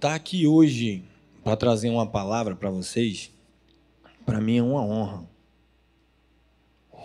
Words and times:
Estar 0.00 0.14
aqui 0.14 0.46
hoje 0.46 1.04
para 1.44 1.54
trazer 1.58 1.90
uma 1.90 2.06
palavra 2.06 2.56
para 2.56 2.70
vocês, 2.70 3.30
para 4.24 4.40
mim 4.40 4.56
é 4.56 4.62
uma 4.62 4.82
honra. 4.82 5.28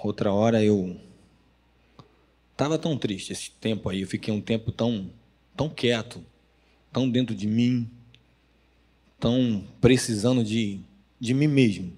Outra 0.01 0.31
hora 0.31 0.63
eu 0.63 0.95
estava 2.53 2.79
tão 2.79 2.97
triste 2.97 3.33
esse 3.33 3.51
tempo 3.51 3.89
aí, 3.89 3.99
eu 3.99 4.07
fiquei 4.07 4.33
um 4.33 4.39
tempo 4.39 4.71
tão, 4.71 5.11
tão 5.57 5.67
quieto, 5.69 6.23
tão 6.89 7.09
dentro 7.09 7.35
de 7.35 7.47
mim, 7.47 7.91
tão 9.19 9.67
precisando 9.81 10.41
de, 10.41 10.79
de 11.19 11.33
mim 11.33 11.47
mesmo. 11.47 11.91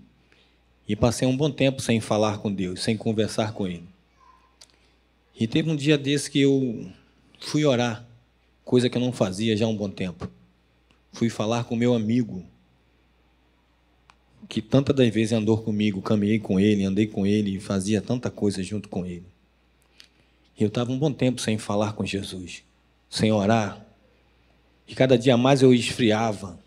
E 0.88 0.96
passei 0.96 1.28
um 1.28 1.38
bom 1.38 1.52
tempo 1.52 1.80
sem 1.80 2.02
falar 2.02 2.40
com 2.40 2.52
Deus, 2.52 2.82
sem 2.82 2.98
conversar 2.98 3.54
com 3.54 3.68
Ele. 3.68 3.88
E 5.40 5.46
teve 5.46 5.70
um 5.70 5.76
dia 5.76 5.96
desse 5.96 6.32
que 6.32 6.42
eu 6.42 6.90
fui 7.40 7.66
orar, 7.66 8.04
coisa 8.66 8.90
que 8.90 8.98
eu 8.98 9.02
não 9.02 9.12
fazia 9.12 9.56
já 9.56 9.68
há 9.68 9.70
um 9.70 9.78
bom 9.78 9.92
tempo 9.92 10.36
fui 11.12 11.30
falar 11.30 11.64
com 11.64 11.76
meu 11.76 11.94
amigo, 11.94 12.44
que 14.48 14.62
tantas 14.62 14.96
das 14.96 15.10
vezes 15.14 15.34
andou 15.34 15.58
comigo, 15.58 16.02
caminhei 16.02 16.40
com 16.40 16.60
ele, 16.60 16.84
andei 16.84 17.08
com 17.08 17.26
ele 17.26 17.60
fazia 17.60 18.02
tanta 18.02 18.30
coisa 18.30 18.64
junto 18.64 18.88
com 18.88 19.06
ele. 19.06 19.26
E 20.58 20.64
eu 20.64 20.70
estava 20.70 20.92
um 20.92 20.98
bom 20.98 21.12
tempo 21.12 21.42
sem 21.42 21.58
falar 21.58 21.94
com 21.94 22.06
Jesus, 22.06 22.64
sem 23.10 23.32
orar. 23.32 23.86
E 24.88 24.96
cada 24.96 25.18
dia 25.18 25.38
mais 25.38 25.62
eu 25.62 25.74
esfriava. 25.74 26.58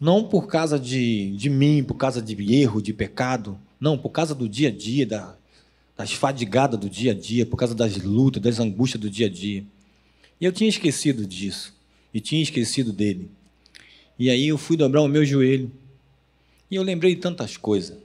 Não 0.00 0.24
por 0.24 0.46
causa 0.46 0.78
de, 0.78 1.34
de 1.36 1.48
mim, 1.48 1.82
por 1.82 1.94
causa 1.94 2.20
de 2.20 2.54
erro, 2.54 2.82
de 2.82 2.92
pecado. 2.92 3.58
Não, 3.80 3.96
por 3.96 4.10
causa 4.10 4.34
do 4.34 4.48
dia 4.48 4.68
a 4.68 4.72
dia, 4.72 5.06
da, 5.06 5.36
das 5.96 6.12
fadigadas 6.12 6.78
do 6.78 6.90
dia 6.90 7.12
a 7.12 7.14
dia, 7.14 7.46
por 7.46 7.56
causa 7.56 7.74
das 7.74 7.96
lutas, 7.96 8.42
das 8.42 8.58
angústias 8.58 9.00
do 9.00 9.08
dia 9.08 9.26
a 9.26 9.30
dia. 9.30 9.64
E 10.40 10.44
eu 10.44 10.52
tinha 10.52 10.68
esquecido 10.68 11.26
disso 11.26 11.77
e 12.12 12.20
tinha 12.20 12.42
esquecido 12.42 12.92
dele. 12.92 13.30
E 14.18 14.30
aí 14.30 14.48
eu 14.48 14.58
fui 14.58 14.76
dobrar 14.76 15.02
o 15.02 15.08
meu 15.08 15.24
joelho 15.24 15.70
e 16.70 16.76
eu 16.76 16.82
lembrei 16.82 17.14
de 17.14 17.20
tantas 17.20 17.56
coisas. 17.56 17.96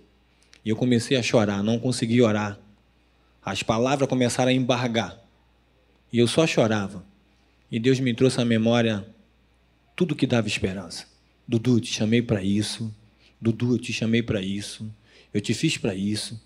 E 0.64 0.69
eu 0.69 0.75
comecei 0.75 1.17
a 1.17 1.23
chorar, 1.23 1.64
não 1.64 1.80
consegui 1.80 2.22
orar. 2.22 2.59
As 3.44 3.61
palavras 3.64 4.08
começaram 4.08 4.50
a 4.50 4.53
embargar. 4.53 5.19
E 6.11 6.19
eu 6.19 6.27
só 6.27 6.47
chorava. 6.47 7.03
E 7.72 7.80
Deus 7.80 8.00
me 8.00 8.14
trouxe 8.14 8.39
à 8.39 8.45
memória 8.45 9.05
tudo 9.95 10.16
que 10.16 10.27
dava 10.27 10.47
esperança. 10.47 11.05
Dudu, 11.47 11.77
eu 11.77 11.81
te 11.81 11.92
chamei 11.92 12.22
para 12.22 12.44
isso. 12.44 12.94
Dudu, 13.42 13.73
eu 13.73 13.80
te 13.80 13.92
chamei 13.92 14.23
para 14.23 14.42
isso. 14.42 14.89
Eu 15.33 15.42
te 15.42 15.53
fiz 15.53 15.77
para 15.77 15.94
isso. 15.94 16.42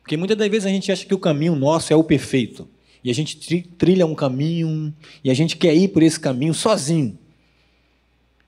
Porque 0.00 0.16
muitas 0.16 0.36
das 0.36 0.48
vezes 0.48 0.66
a 0.66 0.70
gente 0.70 0.90
acha 0.90 1.04
que 1.04 1.14
o 1.14 1.18
caminho 1.18 1.54
nosso 1.54 1.92
é 1.92 1.96
o 1.96 2.02
perfeito 2.02 2.68
e 3.02 3.10
a 3.10 3.14
gente 3.14 3.62
trilha 3.78 4.06
um 4.06 4.14
caminho, 4.14 4.94
e 5.22 5.30
a 5.30 5.34
gente 5.34 5.56
quer 5.56 5.74
ir 5.74 5.88
por 5.88 6.02
esse 6.02 6.18
caminho 6.18 6.54
sozinho. 6.54 7.18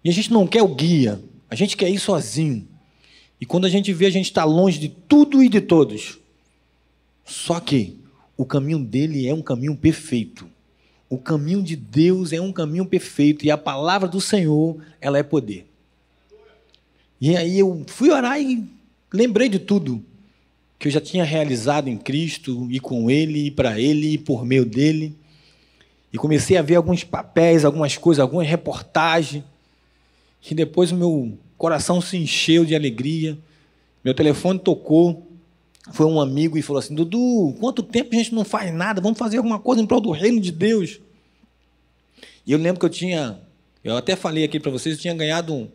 E 0.04 0.08
a 0.08 0.12
gente 0.12 0.32
não 0.32 0.46
quer 0.46 0.62
o 0.62 0.74
guia, 0.74 1.20
a 1.50 1.54
gente 1.54 1.76
quer 1.76 1.90
ir 1.90 1.98
sozinho. 1.98 2.66
E 3.40 3.46
quando 3.46 3.66
a 3.66 3.68
gente 3.68 3.92
vê, 3.92 4.06
a 4.06 4.10
gente 4.10 4.26
está 4.26 4.44
longe 4.44 4.78
de 4.78 4.88
tudo 4.88 5.42
e 5.42 5.48
de 5.48 5.60
todos. 5.60 6.18
Só 7.24 7.60
que 7.60 7.98
o 8.36 8.44
caminho 8.44 8.78
dele 8.78 9.28
é 9.28 9.34
um 9.34 9.42
caminho 9.42 9.76
perfeito. 9.76 10.48
O 11.08 11.18
caminho 11.18 11.62
de 11.62 11.76
Deus 11.76 12.32
é 12.32 12.40
um 12.40 12.52
caminho 12.52 12.84
perfeito. 12.84 13.44
E 13.44 13.50
a 13.50 13.56
palavra 13.56 14.08
do 14.08 14.20
Senhor, 14.20 14.82
ela 15.00 15.18
é 15.18 15.22
poder. 15.22 15.66
E 17.20 17.36
aí 17.36 17.58
eu 17.58 17.84
fui 17.86 18.10
orar 18.10 18.40
e 18.40 18.64
lembrei 19.12 19.48
de 19.48 19.58
tudo 19.58 20.04
que 20.78 20.88
eu 20.88 20.92
já 20.92 21.00
tinha 21.00 21.24
realizado 21.24 21.88
em 21.88 21.96
Cristo 21.96 22.68
e 22.70 22.78
com 22.78 23.10
Ele 23.10 23.46
e 23.46 23.50
para 23.50 23.80
Ele 23.80 24.12
e 24.12 24.18
por 24.18 24.44
meio 24.44 24.64
dele. 24.64 25.16
E 26.12 26.16
comecei 26.16 26.56
a 26.56 26.62
ver 26.62 26.76
alguns 26.76 27.02
papéis, 27.02 27.64
algumas 27.64 27.96
coisas, 27.96 28.20
algumas 28.20 28.46
reportagens. 28.46 29.42
Que 30.40 30.54
depois 30.54 30.92
o 30.92 30.96
meu 30.96 31.36
coração 31.56 32.00
se 32.00 32.16
encheu 32.16 32.64
de 32.64 32.74
alegria. 32.74 33.36
Meu 34.04 34.14
telefone 34.14 34.58
tocou. 34.58 35.26
Foi 35.92 36.06
um 36.06 36.20
amigo 36.20 36.56
e 36.56 36.62
falou 36.62 36.78
assim: 36.78 36.94
Dudu, 36.94 37.56
quanto 37.58 37.82
tempo 37.82 38.14
a 38.14 38.18
gente 38.18 38.34
não 38.34 38.44
faz 38.44 38.72
nada? 38.72 39.00
Vamos 39.00 39.18
fazer 39.18 39.38
alguma 39.38 39.58
coisa 39.58 39.82
em 39.82 39.86
prol 39.86 40.00
do 40.00 40.10
reino 40.10 40.40
de 40.40 40.52
Deus. 40.52 41.00
E 42.46 42.52
eu 42.52 42.58
lembro 42.58 42.78
que 42.78 42.86
eu 42.86 42.90
tinha, 42.90 43.38
eu 43.82 43.96
até 43.96 44.14
falei 44.14 44.44
aqui 44.44 44.60
para 44.60 44.70
vocês, 44.70 44.94
eu 44.94 45.00
tinha 45.00 45.14
ganhado 45.14 45.52
um, 45.52 45.68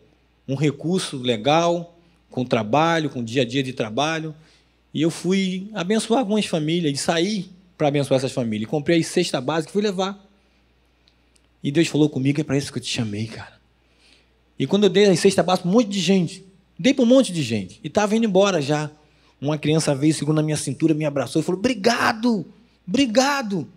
um 0.48 0.54
recurso 0.54 1.18
legal, 1.18 1.96
com 2.30 2.44
trabalho, 2.44 3.10
com 3.10 3.22
dia 3.22 3.42
a 3.42 3.44
dia 3.44 3.62
de 3.62 3.72
trabalho. 3.72 4.34
E 4.94 5.02
eu 5.02 5.10
fui 5.10 5.68
abençoar 5.74 6.20
algumas 6.20 6.46
famílias, 6.46 6.94
e 6.94 6.96
saí 6.96 7.50
para 7.76 7.88
abençoar 7.88 8.18
essas 8.18 8.30
famílias. 8.30 8.70
comprei 8.70 9.00
a 9.00 9.04
cesta 9.04 9.40
básica 9.40 9.70
e 9.70 9.72
fui 9.72 9.82
levar. 9.82 10.24
E 11.62 11.72
Deus 11.72 11.88
falou 11.88 12.08
comigo, 12.08 12.40
é 12.40 12.44
para 12.44 12.56
isso 12.56 12.72
que 12.72 12.78
eu 12.78 12.82
te 12.82 12.88
chamei, 12.88 13.26
cara. 13.26 13.60
E 14.56 14.68
quando 14.68 14.84
eu 14.84 14.90
dei 14.90 15.06
a 15.06 15.16
cesta 15.16 15.42
básica, 15.42 15.68
um 15.68 15.72
monte 15.72 15.88
de 15.88 15.98
gente. 15.98 16.44
Dei 16.78 16.94
para 16.94 17.02
um 17.02 17.08
monte 17.08 17.32
de 17.32 17.42
gente. 17.42 17.80
E 17.82 17.88
estava 17.88 18.14
indo 18.14 18.24
embora 18.24 18.62
já. 18.62 18.88
Uma 19.40 19.58
criança 19.58 19.94
veio, 19.94 20.14
segurando 20.14 20.38
a 20.38 20.42
minha 20.44 20.56
cintura, 20.56 20.94
me 20.94 21.04
abraçou 21.04 21.42
e 21.42 21.44
falou: 21.44 21.58
Obrigado, 21.58 22.46
obrigado. 22.86 23.68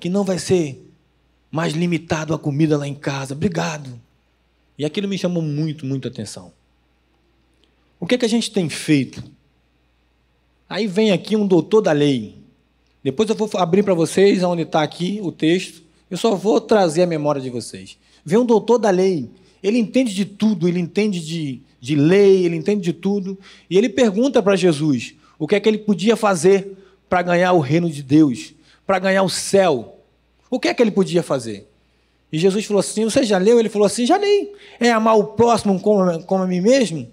Que 0.00 0.08
não 0.08 0.24
vai 0.24 0.38
ser 0.38 0.90
mais 1.52 1.72
limitado 1.72 2.34
a 2.34 2.38
comida 2.38 2.76
lá 2.76 2.86
em 2.86 2.94
casa. 2.94 3.34
Obrigado. 3.34 4.00
E 4.76 4.84
aquilo 4.84 5.06
me 5.06 5.16
chamou 5.16 5.42
muito, 5.42 5.86
muito 5.86 6.08
atenção. 6.08 6.52
O 8.00 8.06
que, 8.06 8.16
é 8.16 8.18
que 8.18 8.24
a 8.24 8.28
gente 8.28 8.50
tem 8.50 8.68
feito 8.68 9.22
Aí 10.70 10.86
vem 10.86 11.10
aqui 11.10 11.34
um 11.34 11.48
doutor 11.48 11.80
da 11.80 11.90
lei. 11.90 12.36
Depois 13.02 13.28
eu 13.28 13.34
vou 13.34 13.50
abrir 13.54 13.82
para 13.82 13.92
vocês 13.92 14.40
onde 14.44 14.62
está 14.62 14.84
aqui 14.84 15.18
o 15.20 15.32
texto. 15.32 15.82
Eu 16.08 16.16
só 16.16 16.36
vou 16.36 16.60
trazer 16.60 17.02
a 17.02 17.06
memória 17.08 17.40
de 17.40 17.50
vocês. 17.50 17.98
Vem 18.24 18.38
um 18.38 18.46
doutor 18.46 18.78
da 18.78 18.88
lei. 18.88 19.28
Ele 19.60 19.78
entende 19.78 20.14
de 20.14 20.24
tudo, 20.24 20.68
ele 20.68 20.78
entende 20.78 21.18
de, 21.18 21.60
de 21.80 21.96
lei, 21.96 22.44
ele 22.44 22.54
entende 22.54 22.82
de 22.82 22.92
tudo. 22.92 23.36
E 23.68 23.76
ele 23.76 23.88
pergunta 23.88 24.40
para 24.40 24.54
Jesus 24.54 25.14
o 25.40 25.48
que 25.48 25.56
é 25.56 25.60
que 25.60 25.68
ele 25.68 25.78
podia 25.78 26.14
fazer 26.14 26.78
para 27.08 27.20
ganhar 27.22 27.52
o 27.52 27.58
reino 27.58 27.90
de 27.90 28.00
Deus, 28.00 28.54
para 28.86 29.00
ganhar 29.00 29.24
o 29.24 29.28
céu. 29.28 29.98
O 30.48 30.60
que 30.60 30.68
é 30.68 30.74
que 30.74 30.80
ele 30.80 30.92
podia 30.92 31.24
fazer? 31.24 31.68
E 32.32 32.38
Jesus 32.38 32.64
falou 32.64 32.78
assim: 32.78 33.02
Você 33.02 33.24
já 33.24 33.38
leu? 33.38 33.58
Ele 33.58 33.68
falou 33.68 33.86
assim: 33.86 34.06
Já 34.06 34.16
li. 34.16 34.52
É 34.78 34.92
amar 34.92 35.18
o 35.18 35.24
próximo 35.24 35.80
como, 35.80 36.22
como 36.22 36.44
a 36.44 36.46
mim 36.46 36.60
mesmo? 36.60 37.08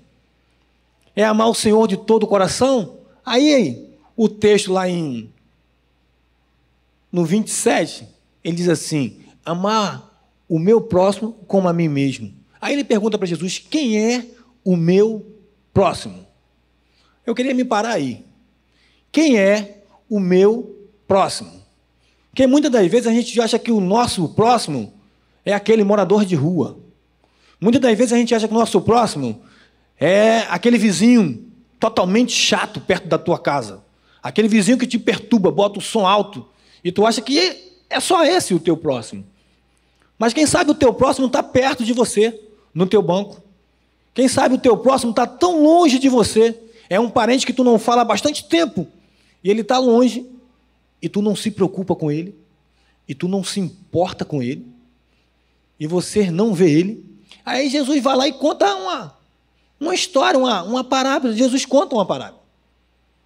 É 1.16 1.24
amar 1.24 1.50
o 1.50 1.56
Senhor 1.56 1.88
de 1.88 1.98
todo 1.98 2.22
o 2.22 2.28
coração? 2.28 2.97
Aí, 3.28 3.90
o 4.16 4.30
texto 4.30 4.72
lá 4.72 4.88
em 4.88 5.30
no 7.12 7.26
27, 7.26 8.08
ele 8.42 8.56
diz 8.56 8.70
assim: 8.70 9.20
amar 9.46 10.32
o 10.48 10.58
meu 10.58 10.80
próximo 10.80 11.34
como 11.46 11.68
a 11.68 11.74
mim 11.74 11.90
mesmo. 11.90 12.34
Aí 12.62 12.72
ele 12.72 12.86
pergunta 12.86 13.18
para 13.18 13.28
Jesus: 13.28 13.60
quem 13.60 14.00
é 14.00 14.26
o 14.64 14.78
meu 14.78 15.26
próximo? 15.74 16.26
Eu 17.26 17.36
queria 17.36 17.54
me 17.54 17.66
parar 17.66 17.96
aí. 17.96 18.26
Quem 19.12 19.38
é 19.38 19.84
o 20.10 20.22
meu 20.22 20.88
próximo? 21.06 21.52
Porque 22.30 22.48
muitas 22.48 22.72
das 22.72 22.88
vezes 22.88 23.08
a 23.08 23.12
gente 23.12 23.42
acha 23.42 23.60
que 23.60 23.74
o 23.74 23.82
nosso 23.82 24.30
próximo 24.30 24.94
é 25.44 25.54
aquele 25.54 25.84
morador 25.84 26.24
de 26.24 26.34
rua. 26.34 26.80
Muitas 27.60 27.82
das 27.82 27.98
vezes 27.98 28.14
a 28.14 28.18
gente 28.18 28.34
acha 28.34 28.48
que 28.48 28.54
o 28.54 28.58
nosso 28.58 28.80
próximo 28.80 29.42
é 30.00 30.46
aquele 30.48 30.78
vizinho 30.78 31.47
totalmente 31.80 32.32
chato 32.32 32.80
perto 32.80 33.08
da 33.08 33.18
tua 33.18 33.40
casa. 33.40 33.84
Aquele 34.22 34.48
vizinho 34.48 34.78
que 34.78 34.88
te 34.88 34.98
perturba, 34.98 35.52
bota 35.52 35.80
o 35.80 35.82
som 35.82 36.06
alto, 36.06 36.48
e 36.84 36.92
tu 36.92 37.06
acha 37.06 37.22
que 37.22 37.74
é 37.90 38.00
só 38.00 38.24
esse 38.26 38.54
o 38.54 38.60
teu 38.60 38.76
próximo. 38.76 39.26
Mas 40.18 40.34
quem 40.34 40.46
sabe 40.46 40.72
o 40.72 40.76
teu 40.76 40.94
próximo 40.94 41.28
está 41.28 41.44
perto 41.44 41.84
de 41.84 41.94
você, 41.94 42.40
no 42.74 42.86
teu 42.86 43.02
banco. 43.02 43.42
Quem 44.14 44.28
sabe 44.28 44.56
o 44.56 44.58
teu 44.58 44.76
próximo 44.78 45.12
está 45.12 45.28
tão 45.28 45.64
longe 45.64 46.00
de 46.00 46.10
você. 46.10 46.60
É 46.90 47.00
um 47.00 47.10
parente 47.10 47.46
que 47.46 47.54
tu 47.54 47.64
não 47.64 47.78
fala 47.78 48.02
há 48.02 48.06
bastante 48.06 48.46
tempo. 48.46 48.88
E 49.44 49.50
ele 49.50 49.62
está 49.62 49.78
longe. 49.78 50.26
E 51.02 51.08
tu 51.08 51.22
não 51.22 51.36
se 51.36 51.52
preocupa 51.52 51.96
com 51.96 52.12
ele. 52.12 52.36
E 53.08 53.14
tu 53.14 53.28
não 53.28 53.44
se 53.44 53.60
importa 53.60 54.26
com 54.26 54.42
ele. 54.42 54.66
E 55.80 55.86
você 55.86 56.32
não 56.32 56.54
vê 56.54 56.72
ele. 56.72 57.06
Aí 57.46 57.70
Jesus 57.70 58.02
vai 58.02 58.16
lá 58.16 58.28
e 58.28 58.34
conta 58.34 58.76
uma, 58.76 59.17
uma 59.80 59.94
história, 59.94 60.40
uma, 60.40 60.64
uma 60.64 60.84
parábola. 60.84 61.34
Jesus 61.34 61.66
conta 61.66 61.96
uma 61.96 62.06
parábola. 62.06 62.42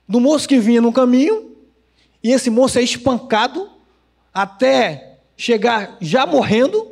Do 0.08 0.20
moço 0.20 0.48
que 0.48 0.60
vinha 0.60 0.82
no 0.82 0.92
caminho, 0.92 1.56
e 2.24 2.32
esse 2.32 2.50
moço 2.50 2.78
é 2.78 2.84
espancado 2.84 3.70
até 4.34 5.20
chegar 5.36 5.98
já 6.00 6.26
morrendo. 6.26 6.92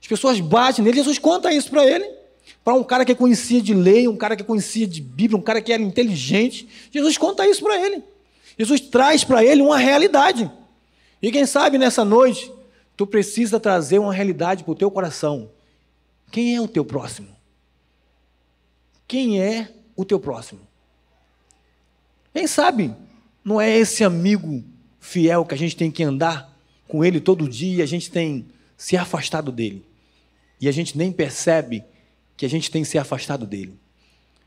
As 0.00 0.06
pessoas 0.06 0.40
batem 0.40 0.84
nele. 0.84 0.98
Jesus 0.98 1.18
conta 1.18 1.52
isso 1.52 1.70
para 1.70 1.86
ele. 1.86 2.16
Para 2.62 2.74
um 2.74 2.84
cara 2.84 3.04
que 3.04 3.14
conhecia 3.14 3.60
de 3.62 3.74
lei, 3.74 4.06
um 4.06 4.16
cara 4.16 4.36
que 4.36 4.44
conhecia 4.44 4.86
de 4.86 5.00
Bíblia, 5.00 5.38
um 5.38 5.42
cara 5.42 5.60
que 5.60 5.72
era 5.72 5.82
inteligente. 5.82 6.68
Jesus 6.90 7.16
conta 7.16 7.46
isso 7.46 7.62
para 7.62 7.80
ele. 7.80 8.02
Jesus 8.58 8.80
traz 8.80 9.24
para 9.24 9.44
ele 9.44 9.62
uma 9.62 9.78
realidade. 9.78 10.50
E 11.20 11.30
quem 11.30 11.46
sabe 11.46 11.78
nessa 11.78 12.04
noite, 12.04 12.52
tu 12.96 13.06
precisa 13.06 13.58
trazer 13.58 13.98
uma 13.98 14.12
realidade 14.12 14.64
para 14.64 14.72
o 14.72 14.76
teu 14.76 14.90
coração. 14.90 15.50
Quem 16.30 16.56
é 16.56 16.60
o 16.60 16.68
teu 16.68 16.84
próximo? 16.84 17.35
Quem 19.06 19.40
é 19.40 19.72
o 19.94 20.04
teu 20.04 20.18
próximo? 20.18 20.60
Quem 22.32 22.46
sabe 22.46 22.94
não 23.44 23.60
é 23.60 23.74
esse 23.76 24.02
amigo 24.04 24.62
fiel 25.00 25.44
que 25.44 25.54
a 25.54 25.58
gente 25.58 25.76
tem 25.76 25.90
que 25.90 26.02
andar 26.02 26.54
com 26.88 27.04
ele 27.04 27.20
todo 27.20 27.48
dia, 27.48 27.84
a 27.84 27.86
gente 27.86 28.10
tem 28.10 28.46
se 28.76 28.96
afastado 28.96 29.50
dele. 29.50 29.84
e 30.60 30.68
a 30.68 30.72
gente 30.72 30.96
nem 30.96 31.12
percebe 31.12 31.84
que 32.36 32.46
a 32.46 32.48
gente 32.48 32.70
tem 32.70 32.82
se 32.82 32.98
afastado 32.98 33.46
dele. 33.46 33.78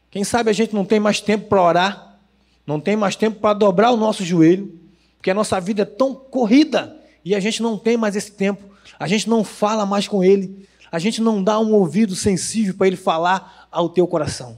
Quem 0.10 0.24
sabe 0.24 0.50
a 0.50 0.54
gente 0.54 0.74
não 0.74 0.84
tem 0.84 1.00
mais 1.00 1.22
tempo 1.22 1.48
para 1.48 1.62
orar, 1.62 2.20
não 2.66 2.80
tem 2.80 2.96
mais 2.96 3.16
tempo 3.16 3.40
para 3.40 3.54
dobrar 3.54 3.92
o 3.92 3.98
nosso 3.98 4.24
joelho, 4.24 4.80
porque 5.18 5.30
a 5.30 5.36
nossa 5.36 5.60
vida 5.60 5.84
é 5.84 5.86
tão 5.86 6.16
corrida 6.16 6.98
e 7.24 7.36
a 7.36 7.40
gente 7.40 7.62
não 7.62 7.78
tem 7.78 7.96
mais 7.96 8.16
esse 8.16 8.32
tempo, 8.32 8.64
a 9.00 9.08
gente 9.08 9.30
não 9.30 9.44
fala 9.44 9.86
mais 9.86 10.08
com 10.08 10.24
ele, 10.24 10.68
a 10.92 10.98
gente 10.98 11.22
não 11.22 11.44
dá 11.44 11.60
um 11.60 11.74
ouvido 11.74 12.16
sensível 12.16 12.74
para 12.74 12.88
ele 12.88 12.96
falar 12.96 13.59
ao 13.72 13.90
teu 13.90 14.08
coração. 14.08 14.58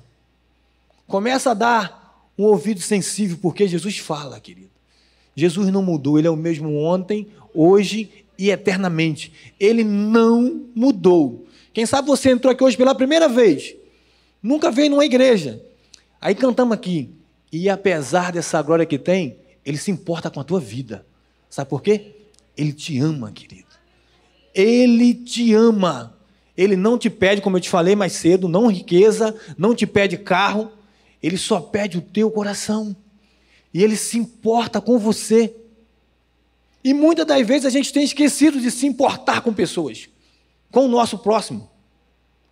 Começa 1.08 1.52
a 1.52 1.54
dar 1.54 2.32
um 2.38 2.44
ouvido 2.44 2.80
sensível, 2.80 3.38
porque 3.42 3.68
Jesus 3.68 3.98
fala, 3.98 4.40
querido. 4.40 4.70
Jesus 5.36 5.70
não 5.70 5.82
mudou, 5.82 6.18
ele 6.18 6.28
é 6.28 6.32
o 6.32 6.36
mesmo 6.36 6.76
ontem, 6.78 7.28
hoje 7.54 8.10
e 8.38 8.50
eternamente. 8.50 9.32
Ele 9.60 9.84
não 9.84 10.66
mudou. 10.76 11.46
Quem 11.74 11.86
sabe 11.86 12.08
você 12.08 12.32
entrou 12.32 12.52
aqui 12.52 12.64
hoje 12.64 12.78
pela 12.78 12.96
primeira 12.96 13.30
vez, 13.30 13.76
nunca 14.42 14.72
veio 14.72 14.90
numa 14.90 15.06
igreja. 15.06 15.62
Aí 16.20 16.36
cantamos 16.36 16.74
aqui, 16.74 17.10
e 17.52 17.70
apesar 17.70 18.32
dessa 18.32 18.62
glória 18.62 18.86
que 18.86 18.98
tem, 18.98 19.38
ele 19.66 19.78
se 19.78 19.92
importa 19.92 20.30
com 20.30 20.40
a 20.40 20.44
tua 20.44 20.60
vida. 20.60 21.06
Sabe 21.50 21.70
por 21.70 21.82
quê? 21.82 22.16
Ele 22.56 22.74
te 22.74 23.00
ama, 23.00 23.32
querido. 23.32 23.68
Ele 24.54 25.14
te 25.14 25.54
ama. 25.54 26.16
Ele 26.62 26.76
não 26.76 26.96
te 26.96 27.10
pede, 27.10 27.42
como 27.42 27.58
eu 27.58 27.62
te 27.62 27.72
falei 27.72 27.96
mais 27.96 28.14
cedo, 28.14 28.48
não 28.48 28.68
riqueza, 28.68 29.36
não 29.58 29.74
te 29.74 29.88
pede 29.88 30.16
carro, 30.16 30.72
ele 31.22 31.36
só 31.36 31.60
pede 31.60 31.98
o 31.98 32.02
teu 32.02 32.30
coração. 32.30 32.96
E 33.74 33.84
ele 33.84 33.96
se 33.96 34.20
importa 34.20 34.80
com 34.80 35.00
você. 35.00 35.56
E 36.84 36.94
muitas 36.94 37.26
das 37.26 37.48
vezes 37.48 37.66
a 37.66 37.72
gente 37.72 37.92
tem 37.92 38.04
esquecido 38.04 38.62
de 38.62 38.70
se 38.70 38.86
importar 38.86 39.42
com 39.42 39.52
pessoas, 39.52 40.08
com 40.70 40.86
o 40.86 40.88
nosso 40.88 41.18
próximo. 41.18 41.68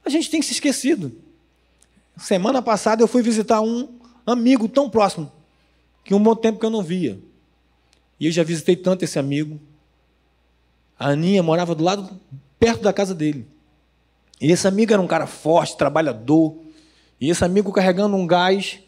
A 0.03 0.09
gente 0.09 0.27
tem 0.27 0.41
se 0.41 0.53
esquecido. 0.53 1.15
Semana 2.17 2.63
passada 2.63 3.03
eu 3.03 3.07
fui 3.07 3.21
visitar 3.21 3.61
um 3.61 3.99
amigo 4.25 4.67
tão 4.67 4.89
próximo, 4.89 5.31
que 6.03 6.15
um 6.15 6.23
bom 6.23 6.35
tempo 6.35 6.59
que 6.59 6.65
eu 6.65 6.71
não 6.71 6.81
via. 6.81 7.19
E 8.19 8.25
eu 8.25 8.31
já 8.31 8.41
visitei 8.41 8.75
tanto 8.75 9.03
esse 9.05 9.19
amigo. 9.19 9.59
A 10.97 11.09
Aninha 11.09 11.43
morava 11.43 11.75
do 11.75 11.83
lado, 11.83 12.19
perto 12.59 12.81
da 12.81 12.91
casa 12.91 13.13
dele. 13.13 13.45
E 14.39 14.51
esse 14.51 14.67
amigo 14.67 14.93
era 14.93 15.01
um 15.01 15.07
cara 15.07 15.27
forte, 15.27 15.75
trabalhador. 15.75 16.55
E 17.19 17.29
esse 17.29 17.43
amigo 17.43 17.71
carregando 17.71 18.15
um 18.15 18.25
gás, 18.25 18.79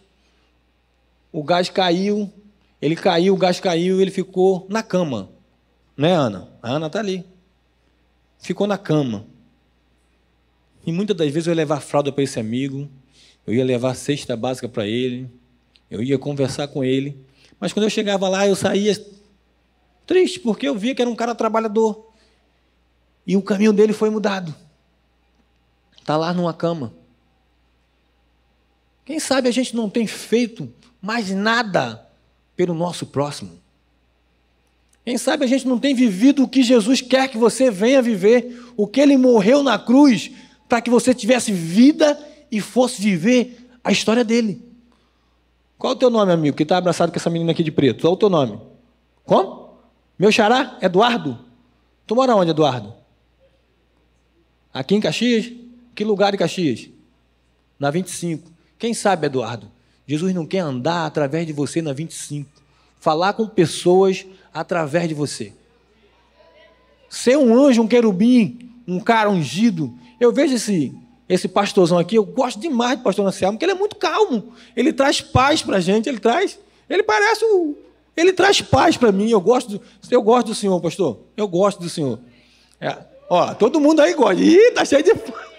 o 1.32 1.44
gás 1.44 1.70
caiu, 1.70 2.32
ele 2.82 2.96
caiu, 2.96 3.34
o 3.34 3.38
gás 3.38 3.60
caiu 3.60 4.02
ele 4.02 4.12
ficou 4.12 4.66
na 4.70 4.82
cama. 4.82 5.30
Né, 5.98 6.14
Ana? 6.14 6.50
A 6.62 6.72
Ana 6.72 6.88
está 6.88 7.00
ali. 7.00 7.26
Ficou 8.40 8.66
na 8.66 8.78
cama. 8.78 9.26
E 10.86 10.92
muitas 10.92 11.16
das 11.16 11.32
vezes 11.32 11.48
eu 11.48 11.52
ia 11.52 11.58
levar 11.58 11.80
fralda 11.80 12.12
para 12.12 12.24
esse 12.24 12.40
amigo, 12.40 12.90
eu 13.46 13.54
ia 13.54 13.64
levar 13.64 13.94
cesta 13.94 14.36
básica 14.36 14.68
para 14.68 14.88
ele, 14.88 15.30
eu 15.90 16.02
ia 16.02 16.18
conversar 16.18 16.68
com 16.70 16.84
ele. 16.84 17.24
Mas 17.60 17.72
quando 17.72 17.84
eu 17.84 17.90
chegava 17.90 18.28
lá, 18.28 18.48
eu 18.48 18.56
saía 18.56 18.98
triste, 20.08 20.40
porque 20.40 20.68
eu 20.68 20.76
via 20.76 20.96
que 20.96 21.02
era 21.02 21.12
um 21.12 21.16
cara 21.16 21.36
trabalhador. 21.36 22.12
E 23.28 23.38
o 23.38 23.42
caminho 23.42 23.72
dele 23.72 23.94
foi 23.94 24.10
mudado. 24.10 24.56
Está 26.12 26.18
lá 26.18 26.34
numa 26.34 26.54
cama. 26.54 26.92
Quem 29.06 29.18
sabe 29.18 29.48
a 29.48 29.52
gente 29.52 29.74
não 29.74 29.90
tem 29.90 30.06
feito 30.06 30.70
mais 31.02 31.32
nada 31.32 32.06
pelo 32.54 32.74
nosso 32.74 33.06
próximo. 33.06 33.52
Quem 35.06 35.18
sabe 35.18 35.46
a 35.46 35.48
gente 35.48 35.66
não 35.66 35.80
tem 35.80 35.96
vivido 35.96 36.44
o 36.44 36.50
que 36.50 36.64
Jesus 36.64 37.00
quer 37.00 37.30
que 37.30 37.38
você 37.38 37.72
venha 37.72 38.02
viver, 38.02 38.62
o 38.76 38.86
que 38.86 39.00
ele 39.00 39.16
morreu 39.16 39.64
na 39.64 39.80
cruz 39.80 40.32
para 40.68 40.82
que 40.82 40.90
você 40.90 41.14
tivesse 41.14 41.54
vida 41.54 42.20
e 42.52 42.60
fosse 42.60 43.02
viver 43.02 43.70
a 43.82 43.90
história 43.90 44.26
dele. 44.26 44.62
Qual 45.78 45.94
é 45.94 45.96
o 45.96 46.00
teu 46.00 46.10
nome, 46.10 46.34
amigo, 46.34 46.58
que 46.58 46.64
está 46.64 46.76
abraçado 46.76 47.10
com 47.10 47.18
essa 47.18 47.30
menina 47.30 47.54
aqui 47.54 47.64
de 47.64 47.72
preto? 47.72 48.02
Qual 48.02 48.12
é 48.12 48.16
o 48.16 48.20
teu 48.20 48.30
nome? 48.30 48.60
Como? 49.24 49.76
Meu 50.20 50.30
xará? 50.30 50.78
Eduardo? 50.82 51.40
Tu 52.06 52.14
mora 52.14 52.36
onde, 52.36 52.52
Eduardo? 52.52 52.94
Aqui 54.74 54.94
em 54.94 55.00
Caxias? 55.00 55.61
Que 55.94 56.04
lugar 56.04 56.32
de 56.32 56.38
Caxias? 56.38 56.90
Na 57.80 57.92
25. 57.92 58.50
Quem 58.78 58.94
sabe, 58.94 59.28
Eduardo? 59.28 59.72
Jesus 60.08 60.34
não 60.34 60.46
quer 60.46 60.60
andar 60.60 61.06
através 61.06 61.46
de 61.46 61.54
você 61.54 61.82
na 61.82 61.94
25. 61.94 62.50
Falar 63.00 63.34
com 63.34 63.48
pessoas 63.48 64.26
através 64.54 65.08
de 65.08 65.14
você. 65.14 65.54
Ser 67.10 67.38
um 67.38 67.56
anjo, 67.56 67.82
um 67.82 67.88
querubim, 67.88 68.72
um 68.88 69.00
cara 69.00 69.30
ungido. 69.30 69.94
Eu 70.20 70.32
vejo 70.32 70.56
esse, 70.56 70.94
esse 71.28 71.48
pastorzão 71.48 71.98
aqui, 71.98 72.16
eu 72.16 72.24
gosto 72.24 72.60
demais 72.60 72.98
do 72.98 73.04
pastor 73.04 73.26
Anselmo, 73.26 73.58
porque 73.58 73.66
ele 73.66 73.74
é 73.74 73.76
muito 73.76 73.96
calmo. 73.96 74.54
Ele 74.76 74.94
traz 74.94 75.22
paz 75.22 75.62
para 75.62 75.78
a 75.78 75.80
gente, 75.80 76.08
ele 76.08 76.20
traz. 76.20 76.60
Ele 76.90 77.04
parece 77.04 77.44
o. 77.46 77.76
Ele 78.16 78.34
traz 78.34 78.62
paz 78.62 78.98
para 78.98 79.12
mim. 79.12 79.30
Eu 79.30 79.40
gosto, 79.40 79.78
do, 79.78 79.82
eu 80.10 80.22
gosto 80.22 80.48
do 80.48 80.56
Senhor, 80.56 80.80
pastor. 80.82 81.20
Eu 81.36 81.48
gosto 81.48 81.80
do 81.80 81.90
Senhor. 81.90 82.20
É, 82.80 82.98
ó, 83.30 83.54
todo 83.54 83.80
mundo 83.80 84.02
aí 84.02 84.14
gosta. 84.14 84.42
Ih, 84.42 84.72
tá 84.72 84.84
cheio 84.84 85.04
de 85.04 85.16
paz. 85.16 85.51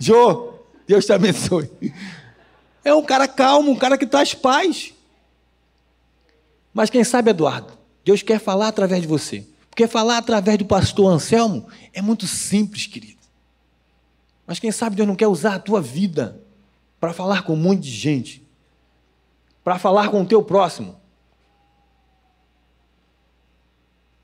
Jô, 0.00 0.54
Deus 0.86 1.04
te 1.04 1.12
abençoe. 1.12 1.70
É 2.82 2.94
um 2.94 3.04
cara 3.04 3.28
calmo, 3.28 3.70
um 3.70 3.76
cara 3.76 3.98
que 3.98 4.06
traz 4.06 4.32
paz. 4.32 4.94
Mas 6.72 6.88
quem 6.88 7.04
sabe, 7.04 7.30
Eduardo, 7.30 7.74
Deus 8.02 8.22
quer 8.22 8.40
falar 8.40 8.68
através 8.68 9.02
de 9.02 9.06
você. 9.06 9.46
Porque 9.68 9.86
falar 9.86 10.16
através 10.16 10.56
do 10.56 10.64
pastor 10.64 11.12
Anselmo 11.12 11.68
é 11.92 12.00
muito 12.00 12.26
simples, 12.26 12.86
querido. 12.86 13.20
Mas 14.46 14.58
quem 14.58 14.72
sabe 14.72 14.96
Deus 14.96 15.06
não 15.06 15.14
quer 15.14 15.28
usar 15.28 15.56
a 15.56 15.60
tua 15.60 15.82
vida 15.82 16.40
para 16.98 17.12
falar 17.12 17.42
com 17.42 17.52
um 17.52 17.56
monte 17.56 17.82
de 17.82 17.90
gente, 17.90 18.42
para 19.62 19.78
falar 19.78 20.08
com 20.08 20.22
o 20.22 20.26
teu 20.26 20.42
próximo. 20.42 20.96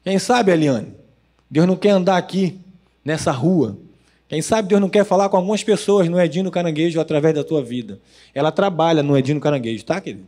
Quem 0.02 0.18
sabe, 0.18 0.52
Eliane, 0.52 0.94
Deus 1.50 1.66
não 1.66 1.76
quer 1.76 1.90
andar 1.90 2.16
aqui 2.16 2.58
nessa 3.04 3.30
rua 3.30 3.78
quem 4.28 4.42
sabe 4.42 4.68
Deus 4.68 4.80
não 4.80 4.88
quer 4.88 5.04
falar 5.04 5.28
com 5.28 5.36
algumas 5.36 5.62
pessoas 5.62 6.08
no 6.08 6.20
Edino 6.20 6.50
Caranguejo 6.50 7.00
através 7.00 7.34
da 7.34 7.44
tua 7.44 7.62
vida. 7.62 8.00
Ela 8.34 8.50
trabalha 8.50 9.02
no 9.02 9.16
Edino 9.16 9.40
Caranguejo, 9.40 9.84
tá, 9.84 10.00
querido? 10.00 10.26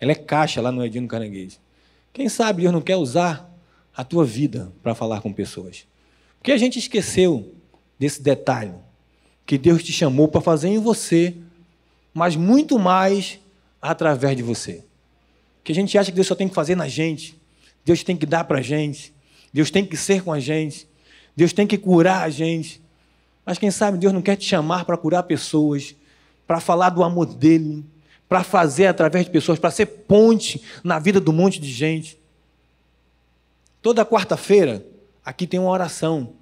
Ela 0.00 0.12
é 0.12 0.14
caixa 0.14 0.60
lá 0.60 0.72
no 0.72 0.84
Edino 0.84 1.06
Caranguejo. 1.06 1.58
Quem 2.12 2.28
sabe 2.28 2.62
Deus 2.62 2.72
não 2.72 2.80
quer 2.80 2.96
usar 2.96 3.48
a 3.96 4.02
tua 4.02 4.24
vida 4.24 4.72
para 4.82 4.94
falar 4.94 5.20
com 5.20 5.32
pessoas. 5.32 5.86
Porque 6.38 6.52
a 6.52 6.56
gente 6.56 6.78
esqueceu 6.78 7.54
desse 7.98 8.20
detalhe 8.20 8.74
que 9.46 9.56
Deus 9.56 9.82
te 9.82 9.92
chamou 9.92 10.26
para 10.26 10.40
fazer 10.40 10.68
em 10.68 10.78
você, 10.78 11.34
mas 12.12 12.34
muito 12.34 12.78
mais 12.78 13.38
através 13.80 14.36
de 14.36 14.42
você. 14.42 14.84
Que 15.62 15.72
a 15.72 15.74
gente 15.74 15.96
acha 15.96 16.10
que 16.10 16.16
Deus 16.16 16.26
só 16.26 16.34
tem 16.34 16.48
que 16.48 16.54
fazer 16.54 16.74
na 16.74 16.88
gente, 16.88 17.40
Deus 17.84 18.02
tem 18.02 18.16
que 18.16 18.26
dar 18.26 18.44
para 18.44 18.58
a 18.58 18.62
gente, 18.62 19.14
Deus 19.52 19.70
tem 19.70 19.84
que 19.84 19.96
ser 19.96 20.22
com 20.22 20.32
a 20.32 20.40
gente, 20.40 20.88
Deus 21.34 21.52
tem 21.52 21.66
que 21.66 21.78
curar 21.78 22.22
a 22.22 22.30
gente. 22.30 22.82
Mas 23.46 23.58
quem 23.58 23.70
sabe 23.70 23.96
Deus 23.96 24.12
não 24.12 24.20
quer 24.20 24.34
te 24.34 24.44
chamar 24.44 24.84
para 24.84 24.96
curar 24.96 25.22
pessoas, 25.22 25.94
para 26.48 26.58
falar 26.58 26.90
do 26.90 27.04
amor 27.04 27.26
dele, 27.26 27.84
para 28.28 28.42
fazer 28.42 28.88
através 28.88 29.24
de 29.24 29.30
pessoas, 29.30 29.56
para 29.56 29.70
ser 29.70 29.86
ponte 29.86 30.60
na 30.82 30.98
vida 30.98 31.20
do 31.20 31.32
monte 31.32 31.60
de 31.60 31.70
gente. 31.70 32.18
Toda 33.80 34.04
quarta-feira, 34.04 34.84
aqui 35.24 35.46
tem 35.46 35.60
uma 35.60 35.70
oração 35.70 36.32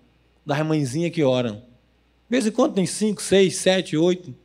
da 0.47 0.65
mãezinha 0.65 1.11
que 1.11 1.23
oram. 1.23 1.57
De 1.57 2.31
vez 2.31 2.47
em 2.47 2.51
quando 2.51 2.73
tem 2.73 2.87
cinco, 2.87 3.21
seis, 3.21 3.57
sete, 3.57 3.99
oito. 3.99 4.31
De 4.31 4.37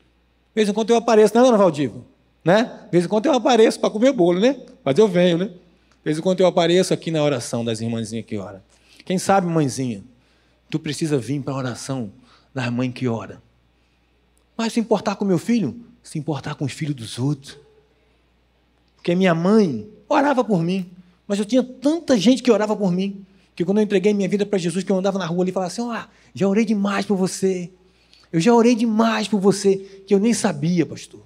vez 0.54 0.68
em 0.68 0.74
quando 0.74 0.90
eu 0.90 0.98
apareço, 0.98 1.34
né, 1.36 1.42
dona 1.42 1.58
Valdiva? 1.58 2.04
Né? 2.44 2.64
De 2.86 2.92
vez 2.92 3.06
em 3.06 3.08
quando 3.08 3.26
eu 3.28 3.34
apareço 3.34 3.80
para 3.80 3.90
comer 3.90 4.12
bolo, 4.12 4.40
né? 4.40 4.58
Mas 4.84 4.98
eu 4.98 5.08
venho, 5.08 5.38
né? 5.38 5.46
De 5.46 6.04
vez 6.04 6.18
em 6.18 6.22
quando 6.22 6.42
eu 6.42 6.48
apareço 6.48 6.94
aqui 6.94 7.10
na 7.10 7.24
oração 7.24 7.64
das 7.64 7.80
irmãzinhas 7.80 8.26
que 8.26 8.38
oram. 8.38 8.62
Quem 9.06 9.18
sabe, 9.18 9.48
mãezinha, 9.48 10.04
tu 10.70 10.78
precisa 10.78 11.18
vir 11.18 11.42
para 11.42 11.54
a 11.54 11.58
oração 11.58 12.12
da 12.54 12.70
mãe 12.70 12.92
que 12.92 13.08
ora. 13.08 13.42
Mas 14.58 14.74
se 14.74 14.80
importar 14.80 15.16
com 15.16 15.26
meu 15.26 15.38
filho, 15.38 15.80
se 16.04 16.18
importar 16.20 16.56
com 16.56 16.66
os 16.66 16.74
filhos 16.74 16.96
dos 16.96 17.20
outros. 17.20 17.58
Porque 18.96 19.16
minha 19.16 19.34
mãe 19.34 19.88
orava 20.08 20.44
por 20.44 20.62
mim, 20.62 20.90
mas 21.28 21.40
eu 21.40 21.46
tinha 21.46 21.64
tanta 21.64 22.18
gente 22.18 22.44
que 22.44 22.52
orava 22.52 22.76
por 22.76 22.92
mim, 22.92 23.26
que 23.56 23.64
quando 23.64 23.78
eu 23.78 23.84
entreguei 23.84 24.14
minha 24.14 24.28
vida 24.28 24.46
para 24.46 24.58
Jesus, 24.58 24.84
que 24.84 24.92
eu 24.92 24.98
andava 24.98 25.18
na 25.18 25.26
rua 25.26 25.44
ali 25.44 25.52
e 25.52 25.54
falava 25.54 25.72
assim: 25.72 25.82
oh, 25.82 26.10
já 26.34 26.48
orei 26.48 26.66
demais 26.66 27.06
por 27.06 27.16
você. 27.16 27.72
Eu 28.32 28.40
já 28.40 28.54
orei 28.54 28.76
demais 28.76 29.28
por 29.28 29.40
você, 29.40 29.78
que 30.06 30.14
eu 30.14 30.20
nem 30.20 30.34
sabia, 30.34 30.86
pastor. 30.86 31.22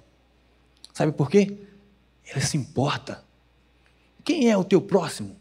Sabe 0.92 1.12
por 1.12 1.28
quê? 1.28 1.58
Ele 2.30 2.40
se 2.40 2.56
importa. 2.56 3.24
Quem 4.22 4.50
é 4.50 4.56
o 4.56 4.64
teu 4.64 4.80
próximo? 4.80 5.36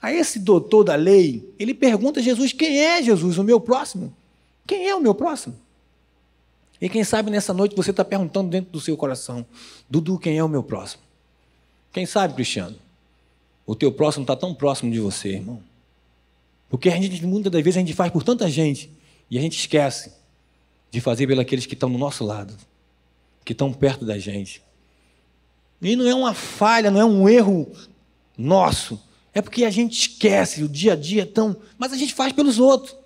A 0.00 0.12
esse 0.12 0.38
doutor 0.38 0.84
da 0.84 0.94
lei, 0.94 1.48
ele 1.58 1.72
pergunta 1.72 2.20
a 2.20 2.22
Jesus: 2.22 2.52
quem 2.52 2.80
é 2.80 3.02
Jesus, 3.02 3.38
o 3.38 3.44
meu 3.44 3.60
próximo? 3.60 4.14
Quem 4.66 4.88
é 4.88 4.94
o 4.94 5.00
meu 5.00 5.14
próximo? 5.14 5.56
E 6.80 6.88
quem 6.88 7.04
sabe 7.04 7.30
nessa 7.30 7.52
noite 7.52 7.76
você 7.76 7.90
está 7.90 8.04
perguntando 8.04 8.50
dentro 8.50 8.72
do 8.72 8.80
seu 8.80 8.96
coração: 8.96 9.46
Dudu, 9.88 10.18
quem 10.18 10.38
é 10.38 10.44
o 10.44 10.48
meu 10.48 10.62
próximo? 10.62 11.02
Quem 11.92 12.04
sabe, 12.06 12.34
Cristiano? 12.34 12.76
O 13.66 13.74
teu 13.74 13.90
próximo 13.92 14.24
está 14.24 14.36
tão 14.36 14.54
próximo 14.54 14.92
de 14.92 15.00
você, 15.00 15.30
irmão. 15.30 15.62
Porque 16.68 16.88
a 16.88 16.96
gente, 16.96 17.24
muitas 17.24 17.52
das 17.52 17.62
vezes 17.62 17.76
a 17.76 17.80
gente 17.80 17.94
faz 17.94 18.10
por 18.10 18.22
tanta 18.22 18.50
gente 18.50 18.90
E 19.30 19.38
a 19.38 19.40
gente 19.40 19.58
esquece 19.58 20.12
de 20.90 21.00
fazer 21.00 21.26
pelos 21.26 21.66
que 21.66 21.74
estão 21.74 21.90
do 21.90 21.98
nosso 21.98 22.24
lado, 22.24 22.54
que 23.44 23.52
estão 23.52 23.72
perto 23.72 24.04
da 24.04 24.18
gente. 24.18 24.62
E 25.80 25.96
não 25.96 26.06
é 26.06 26.14
uma 26.14 26.34
falha, 26.34 26.90
não 26.90 27.00
é 27.00 27.04
um 27.04 27.28
erro 27.28 27.70
nosso. 28.36 29.00
É 29.32 29.42
porque 29.42 29.64
a 29.64 29.70
gente 29.70 29.98
esquece, 29.98 30.62
o 30.62 30.68
dia 30.68 30.92
a 30.92 30.96
dia 30.96 31.22
é 31.22 31.26
tão. 31.26 31.56
Mas 31.76 31.92
a 31.92 31.96
gente 31.96 32.14
faz 32.14 32.32
pelos 32.32 32.58
outros. 32.58 32.96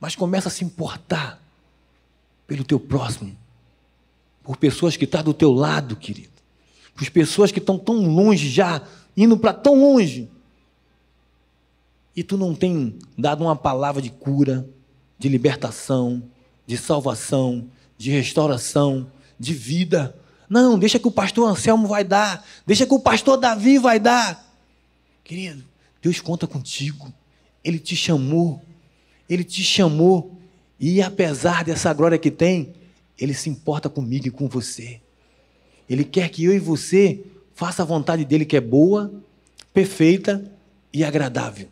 Mas 0.00 0.16
começa 0.16 0.48
a 0.48 0.50
se 0.50 0.64
importar 0.64 1.40
pelo 2.46 2.64
teu 2.64 2.80
próximo, 2.80 3.36
por 4.42 4.56
pessoas 4.56 4.96
que 4.96 5.04
estão 5.04 5.20
tá 5.20 5.24
do 5.24 5.34
teu 5.34 5.52
lado, 5.52 5.94
querido, 5.94 6.32
por 6.94 7.08
pessoas 7.10 7.52
que 7.52 7.60
estão 7.60 7.78
tão 7.78 8.08
longe 8.08 8.48
já, 8.48 8.82
indo 9.16 9.38
para 9.38 9.52
tão 9.52 9.80
longe. 9.80 10.28
E 12.16 12.24
tu 12.24 12.36
não 12.36 12.54
tem 12.54 12.98
dado 13.16 13.44
uma 13.44 13.54
palavra 13.54 14.02
de 14.02 14.10
cura, 14.10 14.68
de 15.18 15.28
libertação, 15.28 16.22
de 16.66 16.76
salvação, 16.76 17.68
de 17.96 18.10
restauração, 18.10 19.10
de 19.38 19.54
vida. 19.54 20.16
Não, 20.48 20.78
deixa 20.78 20.98
que 20.98 21.06
o 21.06 21.12
pastor 21.12 21.48
Anselmo 21.48 21.86
vai 21.86 22.02
dar, 22.02 22.44
deixa 22.66 22.86
que 22.86 22.94
o 22.94 22.98
pastor 22.98 23.36
Davi 23.36 23.78
vai 23.78 24.00
dar. 24.00 24.44
Querido, 25.22 25.62
Deus 26.02 26.20
conta 26.20 26.46
contigo. 26.46 27.12
Ele 27.62 27.78
te 27.78 27.94
chamou, 27.94 28.60
ele 29.30 29.44
te 29.44 29.62
chamou, 29.62 30.36
e 30.78 31.00
apesar 31.00 31.64
dessa 31.64 31.94
glória 31.94 32.18
que 32.18 32.30
tem, 32.30 32.74
ele 33.16 33.32
se 33.32 33.48
importa 33.48 33.88
comigo 33.88 34.26
e 34.26 34.30
com 34.30 34.48
você. 34.48 35.00
Ele 35.88 36.04
quer 36.04 36.28
que 36.28 36.44
eu 36.44 36.52
e 36.52 36.58
você 36.58 37.20
faça 37.54 37.82
a 37.82 37.86
vontade 37.86 38.24
dele 38.24 38.44
que 38.44 38.56
é 38.56 38.60
boa, 38.60 39.12
perfeita 39.72 40.44
e 40.92 41.04
agradável. 41.04 41.68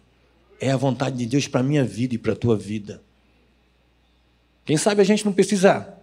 É 0.61 0.71
a 0.71 0.77
vontade 0.77 1.17
de 1.17 1.27
Deus 1.27 1.49
para 1.49 1.61
a 1.61 1.65
minha 1.65 1.85
vida 1.85 2.15
e 2.15 2.19
para 2.19 2.33
a 2.33 2.37
tua 2.37 2.57
vida. 2.57 3.03
Quem 4.65 4.77
sabe 4.77 5.01
a 5.01 5.05
gente 5.05 5.25
não 5.25 5.33
precisa 5.33 5.95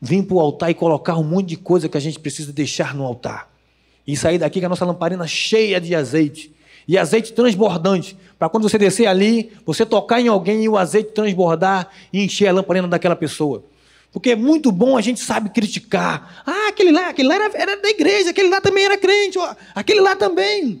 vir 0.00 0.22
para 0.22 0.36
o 0.36 0.40
altar 0.40 0.70
e 0.70 0.74
colocar 0.74 1.16
um 1.16 1.24
monte 1.24 1.48
de 1.48 1.56
coisa 1.56 1.88
que 1.88 1.96
a 1.96 2.00
gente 2.00 2.18
precisa 2.18 2.52
deixar 2.52 2.94
no 2.94 3.04
altar. 3.04 3.52
E 4.06 4.16
sair 4.16 4.38
daqui 4.38 4.60
com 4.60 4.66
a 4.66 4.68
nossa 4.68 4.84
lamparina 4.84 5.26
cheia 5.26 5.80
de 5.80 5.94
azeite. 5.94 6.53
E 6.86 6.98
azeite 6.98 7.32
transbordante. 7.32 8.16
Para 8.38 8.48
quando 8.48 8.68
você 8.68 8.76
descer 8.76 9.06
ali, 9.06 9.52
você 9.64 9.86
tocar 9.86 10.20
em 10.20 10.28
alguém 10.28 10.64
e 10.64 10.68
o 10.68 10.76
azeite 10.76 11.12
transbordar 11.12 11.88
e 12.12 12.22
encher 12.22 12.48
a 12.48 12.52
lamparina 12.52 12.88
daquela 12.88 13.16
pessoa. 13.16 13.64
Porque 14.12 14.30
é 14.30 14.36
muito 14.36 14.70
bom 14.70 14.96
a 14.96 15.00
gente 15.00 15.18
sabe 15.18 15.50
criticar. 15.50 16.44
Ah, 16.46 16.68
aquele 16.68 16.92
lá, 16.92 17.08
aquele 17.08 17.26
lá 17.26 17.34
era, 17.34 17.50
era 17.54 17.82
da 17.82 17.88
igreja, 17.88 18.30
aquele 18.30 18.48
lá 18.48 18.60
também 18.60 18.84
era 18.84 18.96
crente, 18.96 19.36
ó, 19.38 19.56
aquele 19.74 20.00
lá 20.00 20.14
também. 20.14 20.80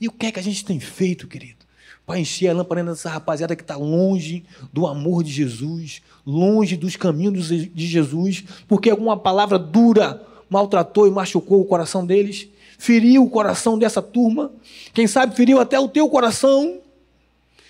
E 0.00 0.08
o 0.08 0.10
que 0.10 0.26
é 0.26 0.32
que 0.32 0.40
a 0.40 0.42
gente 0.42 0.64
tem 0.64 0.80
feito, 0.80 1.28
querido? 1.28 1.64
Para 2.04 2.18
encher 2.18 2.48
a 2.48 2.52
lamparina 2.52 2.90
dessa 2.90 3.08
rapaziada 3.08 3.54
que 3.54 3.62
está 3.62 3.76
longe 3.76 4.44
do 4.72 4.84
amor 4.84 5.22
de 5.22 5.30
Jesus, 5.30 6.02
longe 6.26 6.76
dos 6.76 6.96
caminhos 6.96 7.48
de 7.48 7.86
Jesus, 7.86 8.42
porque 8.66 8.90
alguma 8.90 9.16
palavra 9.16 9.58
dura 9.58 10.20
maltratou 10.50 11.06
e 11.06 11.10
machucou 11.10 11.60
o 11.60 11.64
coração 11.64 12.04
deles, 12.04 12.48
feriu 12.78 13.24
o 13.24 13.30
coração 13.30 13.78
dessa 13.78 14.02
turma, 14.02 14.52
quem 14.92 15.06
sabe 15.06 15.34
feriu 15.34 15.60
até 15.60 15.78
o 15.78 15.88
teu 15.88 16.08
coração. 16.08 16.80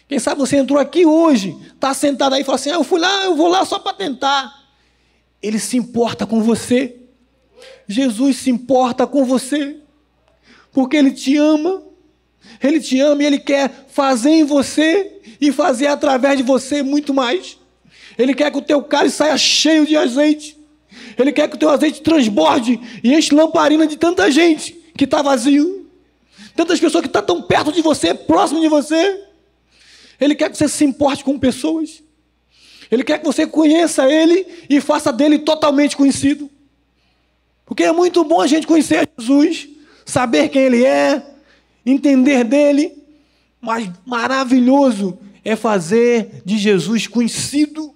Quem 0.09 0.19
sabe 0.19 0.41
você 0.41 0.57
entrou 0.57 0.79
aqui 0.79 1.05
hoje, 1.05 1.57
está 1.75 1.93
sentado 1.93 2.35
aí 2.35 2.43
e 2.43 2.45
fala 2.45 2.57
assim: 2.57 2.71
ah, 2.71 2.75
eu 2.75 2.85
fui 2.85 3.01
lá, 3.01 3.25
eu 3.25 3.35
vou 3.35 3.49
lá 3.49 3.65
só 3.65 3.79
para 3.79 3.93
tentar. 3.93 4.53
Ele 5.43 5.59
se 5.59 5.77
importa 5.77 6.27
com 6.27 6.43
você. 6.43 6.97
Jesus 7.89 8.37
se 8.37 8.51
importa 8.51 9.07
com 9.07 9.25
você, 9.25 9.77
porque 10.73 10.97
Ele 10.97 11.11
te 11.11 11.37
ama. 11.37 11.83
Ele 12.63 12.81
te 12.81 13.01
ama 13.01 13.23
e 13.23 13.27
Ele 13.27 13.39
quer 13.39 13.87
fazer 13.89 14.31
em 14.31 14.45
você 14.45 15.21
e 15.41 15.53
fazer 15.53 15.89
através 15.89 16.37
de 16.37 16.43
você 16.43 16.83
muito 16.83 17.13
mais. 17.13 17.59
Ele 18.17 18.35
quer 18.35 18.51
que 18.51 18.59
o 18.59 18.63
teu 18.63 18.83
cálice 18.83 19.17
saia 19.17 19.37
cheio 19.37 19.85
de 19.85 19.97
azeite. 19.97 20.57
Ele 21.19 21.33
quer 21.33 21.49
que 21.49 21.57
o 21.57 21.59
teu 21.59 21.69
azeite 21.69 22.01
transborde 22.01 22.81
e 23.03 23.13
enche 23.13 23.35
lamparina 23.35 23.87
de 23.87 23.97
tanta 23.97 24.31
gente 24.31 24.86
que 24.97 25.05
está 25.05 25.23
vazio. 25.23 25.87
Tantas 26.55 26.81
pessoas 26.81 27.03
que 27.03 27.09
estão 27.09 27.23
tá 27.23 27.27
tão 27.27 27.43
perto 27.43 27.73
de 27.73 27.83
você, 27.83 28.15
próximo 28.15 28.61
de 28.61 28.69
você. 28.69 29.23
Ele 30.21 30.35
quer 30.35 30.51
que 30.51 30.57
você 30.57 30.69
se 30.69 30.85
importe 30.85 31.23
com 31.23 31.39
pessoas. 31.39 32.03
Ele 32.91 33.05
quer 33.05 33.19
que 33.19 33.25
você 33.25 33.47
conheça 33.47 34.11
Ele 34.11 34.47
e 34.69 34.81
faça 34.81 35.13
dele 35.13 35.39
totalmente 35.39 35.97
conhecido. 35.97 36.51
Porque 37.65 37.83
é 37.83 37.93
muito 37.93 38.23
bom 38.25 38.41
a 38.41 38.47
gente 38.47 38.67
conhecer 38.67 39.09
Jesus, 39.19 39.69
saber 40.05 40.49
quem 40.49 40.63
Ele 40.63 40.85
é, 40.85 41.23
entender 41.85 42.45
dele, 42.45 42.93
mas 43.61 43.91
maravilhoso 44.05 45.19
é 45.45 45.57
fazer 45.57 46.43
de 46.45 46.59
Jesus 46.59 47.07
conhecido. 47.07 47.95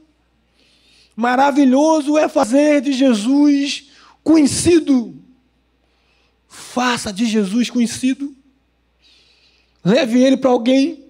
Maravilhoso 1.14 2.18
é 2.18 2.28
fazer 2.28 2.80
de 2.80 2.92
Jesus 2.92 3.90
conhecido. 4.24 5.19
Faça 6.50 7.12
de 7.12 7.26
Jesus 7.26 7.70
conhecido. 7.70 8.34
Leve 9.84 10.20
ele 10.20 10.36
para 10.36 10.50
alguém. 10.50 11.04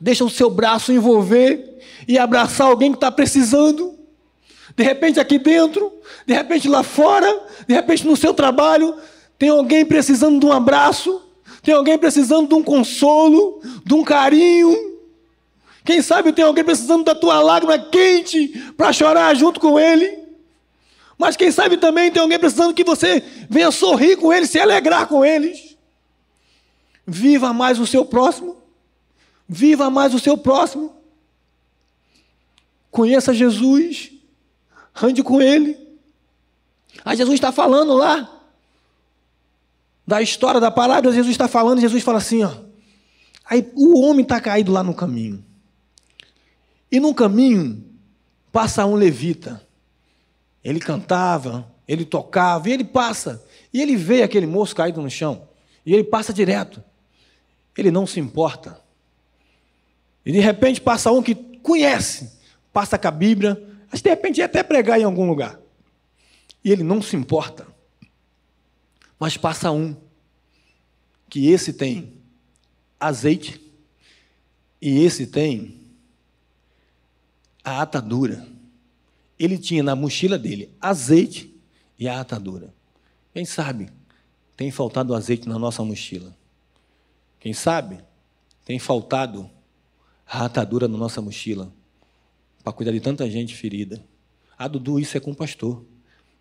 Deixa 0.00 0.24
o 0.24 0.28
seu 0.28 0.50
braço 0.50 0.92
envolver 0.92 1.78
e 2.06 2.18
abraçar 2.18 2.66
alguém 2.66 2.90
que 2.90 2.96
está 2.96 3.10
precisando. 3.10 3.94
De 4.76 4.82
repente 4.82 5.20
aqui 5.20 5.38
dentro, 5.38 5.90
de 6.26 6.34
repente 6.34 6.68
lá 6.68 6.82
fora, 6.82 7.46
de 7.66 7.72
repente 7.72 8.04
no 8.04 8.16
seu 8.16 8.34
trabalho, 8.34 8.96
tem 9.38 9.48
alguém 9.48 9.86
precisando 9.86 10.40
de 10.40 10.44
um 10.44 10.52
abraço, 10.52 11.22
tem 11.62 11.72
alguém 11.72 11.96
precisando 11.96 12.48
de 12.48 12.54
um 12.54 12.62
consolo, 12.62 13.62
de 13.84 13.94
um 13.94 14.02
carinho. 14.02 14.76
Quem 15.84 16.02
sabe 16.02 16.32
tem 16.32 16.44
alguém 16.44 16.64
precisando 16.64 17.04
da 17.04 17.14
tua 17.14 17.40
lágrima 17.40 17.78
quente 17.78 18.48
para 18.76 18.92
chorar 18.92 19.34
junto 19.36 19.60
com 19.60 19.78
ele. 19.78 20.25
Mas 21.18 21.36
quem 21.36 21.50
sabe 21.50 21.76
também 21.76 22.10
tem 22.10 22.20
alguém 22.20 22.38
precisando 22.38 22.74
que 22.74 22.84
você 22.84 23.22
venha 23.48 23.70
sorrir 23.70 24.16
com 24.16 24.32
eles, 24.32 24.50
se 24.50 24.58
alegrar 24.58 25.06
com 25.06 25.24
eles. 25.24 25.76
Viva 27.06 27.52
mais 27.52 27.78
o 27.78 27.86
seu 27.86 28.04
próximo. 28.04 28.56
Viva 29.48 29.88
mais 29.88 30.12
o 30.14 30.18
seu 30.18 30.36
próximo. 30.36 30.94
Conheça 32.90 33.32
Jesus. 33.32 34.12
Ande 35.00 35.22
com 35.22 35.40
ele. 35.40 35.78
Aí 37.04 37.16
Jesus 37.16 37.34
está 37.34 37.52
falando 37.52 37.94
lá 37.94 38.32
da 40.06 40.22
história 40.22 40.60
da 40.60 40.70
palavra, 40.70 41.12
Jesus 41.12 41.32
está 41.32 41.48
falando, 41.48 41.80
Jesus 41.80 42.02
fala 42.02 42.18
assim, 42.18 42.44
ó. 42.44 42.52
Aí 43.44 43.70
o 43.74 44.00
homem 44.00 44.22
está 44.22 44.40
caído 44.40 44.72
lá 44.72 44.82
no 44.82 44.94
caminho. 44.94 45.44
E 46.90 47.00
no 47.00 47.14
caminho 47.14 47.84
passa 48.52 48.86
um 48.86 48.94
levita. 48.94 49.65
Ele 50.66 50.80
cantava, 50.80 51.72
ele 51.86 52.04
tocava, 52.04 52.68
e 52.68 52.72
ele 52.72 52.82
passa. 52.82 53.40
E 53.72 53.80
ele 53.80 53.94
vê 53.94 54.24
aquele 54.24 54.48
moço 54.48 54.74
caído 54.74 55.00
no 55.00 55.08
chão. 55.08 55.48
E 55.84 55.94
ele 55.94 56.02
passa 56.02 56.32
direto. 56.32 56.82
Ele 57.78 57.88
não 57.88 58.04
se 58.04 58.18
importa. 58.18 58.80
E 60.24 60.32
de 60.32 60.40
repente 60.40 60.80
passa 60.80 61.12
um 61.12 61.22
que 61.22 61.36
conhece, 61.36 62.32
passa 62.72 62.98
com 62.98 63.06
a 63.06 63.12
Bíblia, 63.12 63.62
mas 63.92 64.02
de 64.02 64.10
repente 64.10 64.38
ia 64.38 64.46
até 64.46 64.60
pregar 64.64 64.98
em 64.98 65.04
algum 65.04 65.24
lugar. 65.28 65.56
E 66.64 66.72
ele 66.72 66.82
não 66.82 67.00
se 67.00 67.14
importa. 67.14 67.64
Mas 69.20 69.36
passa 69.36 69.70
um 69.70 69.96
que 71.30 71.48
esse 71.48 71.72
tem 71.72 72.12
azeite 72.98 73.60
e 74.82 75.04
esse 75.04 75.28
tem 75.28 75.80
a 77.62 77.82
atadura. 77.82 78.55
Ele 79.38 79.58
tinha 79.58 79.82
na 79.82 79.94
mochila 79.94 80.38
dele 80.38 80.70
azeite 80.80 81.54
e 81.98 82.08
a 82.08 82.20
atadura. 82.20 82.72
Quem 83.32 83.44
sabe 83.44 83.90
tem 84.56 84.70
faltado 84.70 85.14
azeite 85.14 85.48
na 85.48 85.58
nossa 85.58 85.84
mochila? 85.84 86.34
Quem 87.38 87.52
sabe 87.52 88.00
tem 88.64 88.78
faltado 88.78 89.50
a 90.26 90.44
atadura 90.44 90.88
na 90.88 90.96
nossa 90.96 91.20
mochila 91.20 91.72
para 92.64 92.72
cuidar 92.72 92.92
de 92.92 93.00
tanta 93.00 93.28
gente 93.30 93.54
ferida? 93.54 94.02
Ah, 94.58 94.66
Dudu, 94.66 94.98
isso 94.98 95.16
é 95.16 95.20
com 95.20 95.32
o 95.32 95.36
pastor, 95.36 95.84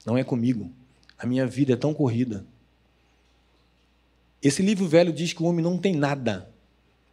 não 0.05 0.17
é 0.17 0.23
comigo. 0.23 0.71
A 1.17 1.25
minha 1.25 1.45
vida 1.45 1.73
é 1.73 1.75
tão 1.75 1.93
corrida. 1.93 2.45
Esse 4.41 4.61
livro 4.61 4.87
velho 4.87 5.11
diz 5.11 5.33
que 5.33 5.43
o 5.43 5.45
homem 5.45 5.63
não 5.63 5.77
tem 5.77 5.95
nada, 5.95 6.49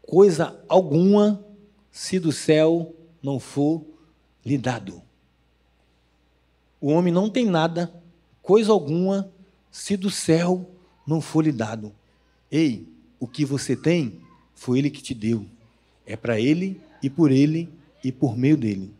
coisa 0.03 0.63
alguma, 0.69 1.45
se 1.91 2.19
do 2.19 2.31
céu 2.31 2.95
não 3.23 3.41
for 3.41 3.85
lhe 4.45 4.59
dado. 4.59 5.03
O 6.83 6.91
homem 6.91 7.13
não 7.13 7.31
tem 7.31 7.47
nada, 7.47 7.95
coisa 8.43 8.73
alguma, 8.73 9.31
se 9.71 9.97
do 9.97 10.11
céu 10.11 10.69
não 11.07 11.21
for 11.21 11.45
lhe 11.45 11.53
dado. 11.53 11.95
Ei, 12.51 12.89
o 13.21 13.29
que 13.29 13.45
você 13.45 13.77
tem 13.77 14.21
foi 14.53 14.81
ele 14.81 14.91
que 14.91 15.01
te 15.01 15.15
deu. 15.15 15.47
É 16.05 16.17
para 16.17 16.41
ele 16.41 16.81
e 17.01 17.09
por 17.09 17.31
ele 17.31 17.69
e 18.03 18.11
por 18.11 18.37
meio 18.37 18.57
dele. 18.57 18.93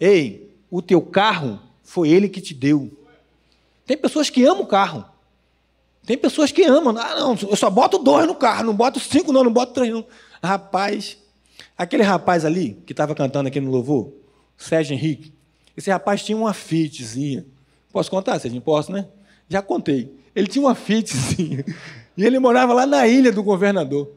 Ei, 0.00 0.50
o 0.70 0.80
teu 0.80 1.02
carro 1.02 1.60
foi 1.82 2.08
ele 2.08 2.30
que 2.30 2.40
te 2.40 2.54
deu. 2.54 2.90
Tem 3.84 3.98
pessoas 3.98 4.30
que 4.30 4.42
amam 4.46 4.62
o 4.62 4.66
carro. 4.66 5.04
Tem 6.06 6.16
pessoas 6.16 6.50
que 6.50 6.64
amam. 6.64 6.96
Ah, 6.96 7.14
não, 7.20 7.36
eu 7.42 7.56
só 7.56 7.68
boto 7.68 7.98
dois 7.98 8.26
no 8.26 8.34
carro, 8.34 8.64
não 8.64 8.74
boto 8.74 8.98
cinco, 8.98 9.34
não, 9.34 9.44
não 9.44 9.52
boto 9.52 9.74
três, 9.74 9.92
não. 9.92 10.06
Rapaz, 10.42 11.18
aquele 11.76 12.02
rapaz 12.02 12.42
ali 12.42 12.82
que 12.86 12.94
estava 12.94 13.14
cantando 13.14 13.48
aqui 13.48 13.60
no 13.60 13.70
louvor, 13.70 14.14
Sérgio 14.56 14.94
Henrique. 14.94 15.35
Esse 15.76 15.90
rapaz 15.90 16.22
tinha 16.22 16.36
uma 16.36 16.54
Fiatzinha. 16.54 17.44
Posso 17.92 18.10
contar, 18.10 18.38
Sérgio? 18.38 18.60
Posso, 18.60 18.90
né? 18.90 19.06
Já 19.48 19.60
contei. 19.60 20.14
Ele 20.34 20.46
tinha 20.46 20.64
uma 20.64 20.74
Fiatzinha. 20.74 21.64
E 22.16 22.24
ele 22.24 22.38
morava 22.38 22.72
lá 22.72 22.86
na 22.86 23.06
ilha 23.06 23.30
do 23.30 23.42
governador. 23.42 24.10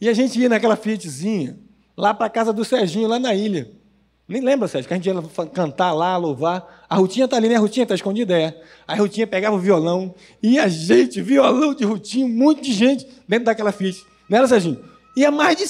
E 0.00 0.08
a 0.08 0.12
gente 0.12 0.38
ia 0.38 0.48
naquela 0.48 0.76
Fiatzinha, 0.76 1.58
lá 1.96 2.12
para 2.12 2.26
a 2.26 2.30
casa 2.30 2.52
do 2.52 2.64
Serginho, 2.64 3.08
lá 3.08 3.18
na 3.18 3.34
ilha. 3.34 3.70
Nem 4.28 4.42
lembra, 4.42 4.66
Sérgio, 4.66 4.88
que 4.88 4.94
a 4.94 4.96
gente 4.96 5.08
ia 5.08 5.46
cantar 5.46 5.92
lá, 5.92 6.16
louvar. 6.16 6.84
A 6.88 6.96
Rutinha 6.96 7.26
está 7.26 7.36
ali, 7.36 7.48
né? 7.48 7.56
A 7.56 7.60
Rutinha 7.60 7.84
está 7.84 7.94
escondida, 7.94 8.36
é. 8.38 8.60
A 8.86 8.94
Rutinha 8.94 9.26
pegava 9.26 9.54
o 9.54 9.58
violão. 9.58 10.14
E 10.42 10.58
a 10.58 10.68
gente, 10.68 11.22
violão 11.22 11.74
de 11.74 11.84
Rutinho, 11.84 12.26
um 12.26 12.30
monte 12.30 12.62
de 12.62 12.72
gente 12.72 13.06
dentro 13.26 13.46
daquela 13.46 13.70
Fiat. 13.72 14.04
Não 14.28 14.38
era, 14.38 14.48
Serginho? 14.48 14.84
Ia 15.16 15.30
mais 15.30 15.56
de, 15.56 15.64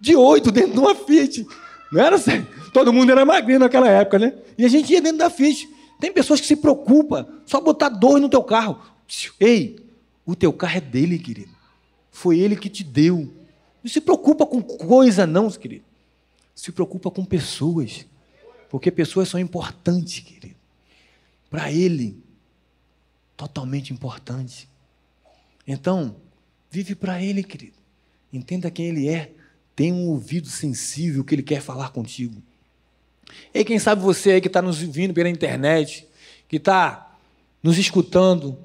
de 0.00 0.16
oito 0.16 0.50
dentro 0.50 0.72
de 0.72 0.78
uma 0.80 0.94
Fiat. 0.94 1.46
Não 1.92 2.02
era, 2.02 2.18
Sérgio? 2.18 2.46
Todo 2.74 2.92
mundo 2.92 3.12
era 3.12 3.24
magrinho 3.24 3.60
naquela 3.60 3.88
época, 3.88 4.18
né? 4.18 4.34
E 4.58 4.64
a 4.64 4.68
gente 4.68 4.92
ia 4.92 5.00
dentro 5.00 5.18
da 5.18 5.30
Fiat. 5.30 5.68
Tem 6.00 6.12
pessoas 6.12 6.40
que 6.40 6.46
se 6.46 6.56
preocupam 6.56 7.24
só 7.46 7.60
botar 7.60 7.88
dois 7.88 8.20
no 8.20 8.28
teu 8.28 8.42
carro. 8.42 8.82
Ei, 9.38 9.78
o 10.26 10.34
teu 10.34 10.52
carro 10.52 10.78
é 10.78 10.80
dele, 10.80 11.16
querido. 11.16 11.52
Foi 12.10 12.36
ele 12.36 12.56
que 12.56 12.68
te 12.68 12.82
deu. 12.82 13.32
Não 13.80 13.88
se 13.88 14.00
preocupa 14.00 14.44
com 14.44 14.60
coisa, 14.60 15.24
não, 15.24 15.48
querido. 15.52 15.84
Se 16.52 16.72
preocupa 16.72 17.12
com 17.12 17.24
pessoas. 17.24 18.06
Porque 18.68 18.90
pessoas 18.90 19.28
são 19.28 19.38
importantes, 19.38 20.18
querido. 20.18 20.56
Para 21.48 21.70
ele, 21.70 22.20
totalmente 23.36 23.92
importante. 23.92 24.68
Então, 25.64 26.16
vive 26.68 26.96
para 26.96 27.22
ele, 27.22 27.44
querido. 27.44 27.76
Entenda 28.32 28.68
quem 28.68 28.86
ele 28.86 29.08
é. 29.08 29.32
Tenha 29.76 29.94
um 29.94 30.08
ouvido 30.08 30.48
sensível 30.48 31.22
que 31.22 31.36
ele 31.36 31.42
quer 31.44 31.60
falar 31.60 31.90
contigo. 31.90 32.42
E 33.52 33.64
quem 33.64 33.78
sabe 33.78 34.02
você 34.02 34.32
aí 34.32 34.40
que 34.40 34.48
está 34.48 34.60
nos 34.60 34.78
vindo 34.78 35.14
pela 35.14 35.28
internet, 35.28 36.06
que 36.48 36.56
está 36.56 37.16
nos 37.62 37.78
escutando, 37.78 38.58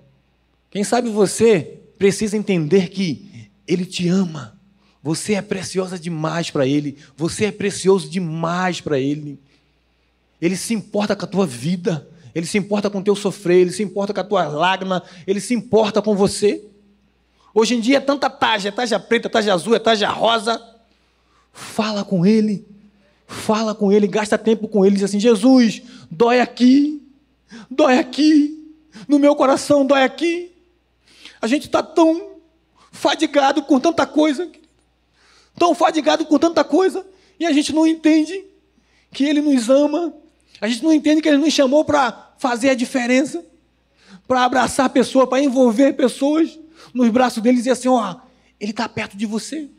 quem 0.70 0.84
sabe 0.84 1.10
você 1.10 1.80
precisa 1.98 2.38
entender 2.38 2.90
que 2.90 3.50
Ele 3.68 3.86
te 3.86 4.08
ama. 4.08 4.58
Você 5.02 5.34
é 5.34 5.42
preciosa 5.42 5.98
demais 5.98 6.50
para 6.50 6.68
Ele. 6.68 6.98
Você 7.16 7.46
é 7.46 7.52
precioso 7.52 8.10
demais 8.10 8.82
para 8.82 9.00
Ele. 9.00 9.40
Ele 10.42 10.56
se 10.56 10.74
importa 10.74 11.16
com 11.16 11.26
a 11.26 11.28
tua 11.28 11.46
vida. 11.46 12.08
Ele 12.36 12.46
se 12.46 12.58
importa 12.58 12.90
com 12.90 13.00
o 13.00 13.04
teu 13.04 13.16
sofrer. 13.16 13.62
Ele 13.62 13.72
se 13.72 13.84
importa 13.84 14.14
com 14.14 14.20
a 14.20 14.24
tua 14.24 14.48
lágrima. 14.48 15.04
Ele 15.26 15.40
se 15.40 15.54
importa 15.54 16.02
com 16.02 16.16
você. 16.16 16.64
Hoje 17.54 17.76
em 17.76 17.82
dia 17.82 17.98
é 17.98 18.02
tanta 18.02 18.30
taja, 18.30 18.70
é 18.70 18.72
taja 18.72 19.00
preta, 19.00 19.28
é 19.28 19.32
taja 19.32 19.54
azul, 19.54 19.76
é 19.76 19.80
taja 19.80 20.10
rosa. 20.10 20.62
Fala 21.52 22.04
com 22.04 22.26
Ele. 22.26 22.66
Fala 23.30 23.76
com 23.76 23.92
Ele, 23.92 24.08
gasta 24.08 24.40
tempo 24.40 24.68
com 24.68 24.84
Ele. 24.84 24.96
Diz 24.96 25.04
assim: 25.04 25.20
Jesus, 25.20 25.84
dói 26.10 26.42
aqui. 26.42 27.00
Dói 27.70 28.00
aqui. 28.00 28.76
No 29.08 29.20
meu 29.20 29.36
coração 29.36 29.86
dói 29.86 30.04
aqui. 30.04 30.52
A 31.40 31.46
gente 31.46 31.68
está 31.68 31.84
tão 31.84 32.38
fadigado 32.92 33.62
com 33.62 33.80
tanta 33.80 34.06
coisa, 34.08 34.50
tão 35.56 35.76
fadigado 35.76 36.26
com 36.26 36.40
tanta 36.40 36.64
coisa, 36.64 37.06
e 37.40 37.46
a 37.46 37.54
gente 37.54 37.72
não 37.72 37.86
entende 37.86 38.44
que 39.12 39.24
Ele 39.24 39.42
nos 39.42 39.70
ama, 39.70 40.12
a 40.60 40.68
gente 40.68 40.84
não 40.84 40.92
entende 40.92 41.22
que 41.22 41.30
Ele 41.30 41.38
nos 41.38 41.54
chamou 41.54 41.86
para 41.86 42.34
fazer 42.40 42.72
a 42.72 42.74
diferença, 42.74 43.46
para 44.28 44.44
abraçar 44.44 44.90
pessoas, 44.90 45.30
para 45.30 45.42
envolver 45.42 45.94
pessoas 45.94 46.60
nos 46.94 47.10
braços 47.10 47.44
dele 47.44 47.58
e 47.58 47.60
dizer 47.60 47.72
assim: 47.72 47.90
ó, 47.90 48.16
Ele 48.60 48.72
está 48.72 48.90
perto 48.90 49.16
de 49.16 49.28
você. 49.28 49.70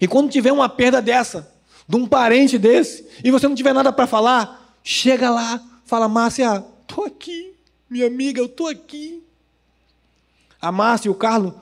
E 0.00 0.08
quando 0.08 0.30
tiver 0.30 0.52
uma 0.52 0.68
perda 0.68 1.00
dessa, 1.00 1.51
de 1.88 1.96
um 1.96 2.06
parente 2.06 2.58
desse, 2.58 3.06
e 3.24 3.30
você 3.30 3.46
não 3.48 3.54
tiver 3.54 3.72
nada 3.72 3.92
para 3.92 4.06
falar, 4.06 4.78
chega 4.82 5.30
lá, 5.30 5.62
fala, 5.84 6.08
Márcia, 6.08 6.64
estou 6.80 7.04
aqui, 7.04 7.54
minha 7.90 8.06
amiga, 8.06 8.40
eu 8.40 8.46
estou 8.46 8.68
aqui. 8.68 9.22
A 10.60 10.70
Márcia 10.70 11.08
e 11.08 11.10
o 11.10 11.14
Carlos 11.14 11.54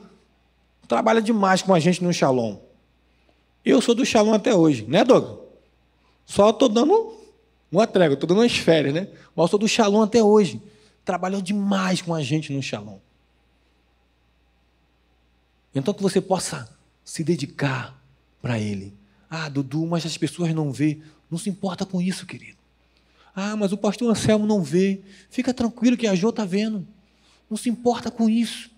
trabalham 0.87 1.21
demais 1.21 1.61
com 1.61 1.73
a 1.73 1.79
gente 1.79 2.03
no 2.03 2.13
Shalom. 2.13 2.57
Eu 3.63 3.81
sou 3.81 3.95
do 3.95 4.05
Shalom 4.05 4.33
até 4.33 4.53
hoje, 4.53 4.85
né, 4.87 5.03
Douglas? 5.03 5.39
Só 6.25 6.49
estou 6.49 6.69
dando 6.69 7.15
uma 7.71 7.87
trégua, 7.87 8.13
estou 8.13 8.27
dando 8.27 8.39
umas 8.39 8.55
férias, 8.55 8.93
né? 8.93 9.07
Mas 9.35 9.43
eu 9.45 9.47
sou 9.47 9.59
do 9.59 9.67
Shalom 9.67 10.01
até 10.01 10.21
hoje. 10.21 10.61
Trabalhou 11.03 11.41
demais 11.41 12.01
com 12.01 12.13
a 12.13 12.21
gente 12.21 12.53
no 12.53 12.61
Shalom. 12.61 12.99
Então 15.73 15.93
que 15.93 16.01
você 16.01 16.21
possa 16.21 16.69
se 17.03 17.23
dedicar 17.23 17.97
para 18.41 18.59
Ele. 18.59 18.93
Ah, 19.33 19.47
Dudu, 19.47 19.87
mas 19.87 20.05
as 20.05 20.17
pessoas 20.17 20.53
não 20.53 20.73
vê. 20.73 20.99
Não 21.29 21.37
se 21.37 21.49
importa 21.49 21.85
com 21.85 22.01
isso, 22.01 22.25
querido. 22.25 22.57
Ah, 23.33 23.55
mas 23.55 23.71
o 23.71 23.77
pastor 23.77 24.11
Anselmo 24.11 24.45
não 24.45 24.61
vê. 24.61 24.99
Fica 25.29 25.53
tranquilo 25.53 25.95
que 25.95 26.05
a 26.05 26.13
Jô 26.13 26.31
está 26.31 26.43
vendo. 26.43 26.85
Não 27.49 27.55
se 27.55 27.69
importa 27.69 28.11
com 28.11 28.29
isso. 28.29 28.69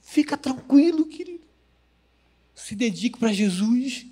Fica 0.00 0.38
tranquilo, 0.38 1.04
querido. 1.04 1.44
Se 2.54 2.74
dedique 2.74 3.18
para 3.18 3.30
Jesus. 3.30 4.06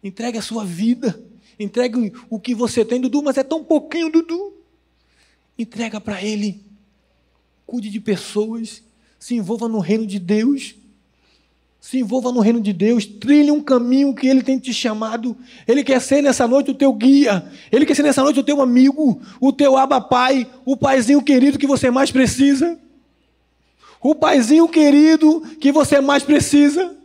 Entregue 0.00 0.38
a 0.38 0.42
sua 0.42 0.64
vida. 0.64 1.20
Entregue 1.58 2.12
o 2.30 2.38
que 2.38 2.54
você 2.54 2.84
tem, 2.84 3.00
Dudu, 3.00 3.20
mas 3.20 3.36
é 3.36 3.42
tão 3.42 3.64
pouquinho, 3.64 4.12
Dudu. 4.12 4.52
Entrega 5.58 6.00
para 6.00 6.22
Ele. 6.22 6.62
Cuide 7.66 7.90
de 7.90 7.98
pessoas. 7.98 8.80
Se 9.18 9.34
envolva 9.34 9.66
no 9.66 9.80
reino 9.80 10.06
de 10.06 10.20
Deus. 10.20 10.76
Se 11.80 11.98
envolva 11.98 12.32
no 12.32 12.40
reino 12.40 12.60
de 12.60 12.72
Deus, 12.72 13.06
trilhe 13.06 13.50
um 13.50 13.60
caminho 13.60 14.14
que 14.14 14.26
Ele 14.26 14.42
tem 14.42 14.58
te 14.58 14.74
chamado. 14.74 15.36
Ele 15.66 15.82
quer 15.82 16.00
ser 16.00 16.22
nessa 16.22 16.46
noite 16.46 16.70
o 16.70 16.74
teu 16.74 16.92
guia. 16.92 17.44
Ele 17.70 17.86
quer 17.86 17.94
ser 17.94 18.02
nessa 18.02 18.22
noite 18.22 18.40
o 18.40 18.44
teu 18.44 18.60
amigo, 18.60 19.20
o 19.40 19.52
teu 19.52 19.76
aba 19.76 20.00
pai, 20.00 20.46
o 20.64 20.76
paizinho 20.76 21.22
querido 21.22 21.58
que 21.58 21.66
você 21.66 21.90
mais 21.90 22.10
precisa 22.10 22.78
o 24.00 24.14
paizinho 24.14 24.68
querido 24.68 25.42
que 25.60 25.72
você 25.72 26.00
mais 26.00 26.22
precisa. 26.22 26.96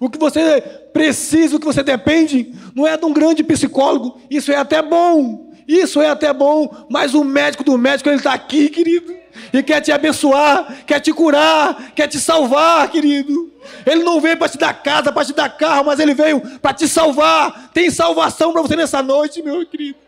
O 0.00 0.08
que 0.08 0.18
você 0.18 0.60
precisa, 0.92 1.56
o 1.56 1.60
que 1.60 1.66
você 1.66 1.82
depende, 1.82 2.54
não 2.74 2.86
é 2.86 2.96
de 2.96 3.04
um 3.04 3.12
grande 3.12 3.42
psicólogo. 3.42 4.18
Isso 4.30 4.50
é 4.50 4.56
até 4.56 4.80
bom. 4.80 5.52
Isso 5.66 6.00
é 6.00 6.08
até 6.08 6.32
bom. 6.32 6.86
Mas 6.88 7.14
o 7.14 7.24
médico 7.24 7.64
do 7.64 7.76
médico, 7.76 8.08
ele 8.08 8.16
está 8.16 8.32
aqui, 8.32 8.68
querido. 8.68 9.14
E 9.52 9.62
quer 9.62 9.80
te 9.80 9.92
abençoar, 9.92 10.84
quer 10.86 11.00
te 11.00 11.12
curar, 11.12 11.92
quer 11.94 12.06
te 12.06 12.18
salvar, 12.18 12.88
querido. 12.90 13.52
Ele 13.86 14.02
não 14.02 14.20
veio 14.20 14.36
para 14.36 14.48
te 14.48 14.58
dar 14.58 14.74
casa, 14.82 15.12
para 15.12 15.24
te 15.24 15.32
dar 15.32 15.48
carro, 15.48 15.86
mas 15.86 15.98
ele 15.98 16.14
veio 16.14 16.40
para 16.60 16.74
te 16.74 16.88
salvar. 16.88 17.70
Tem 17.72 17.90
salvação 17.90 18.52
para 18.52 18.62
você 18.62 18.76
nessa 18.76 19.02
noite, 19.02 19.42
meu 19.42 19.64
querido. 19.66 19.98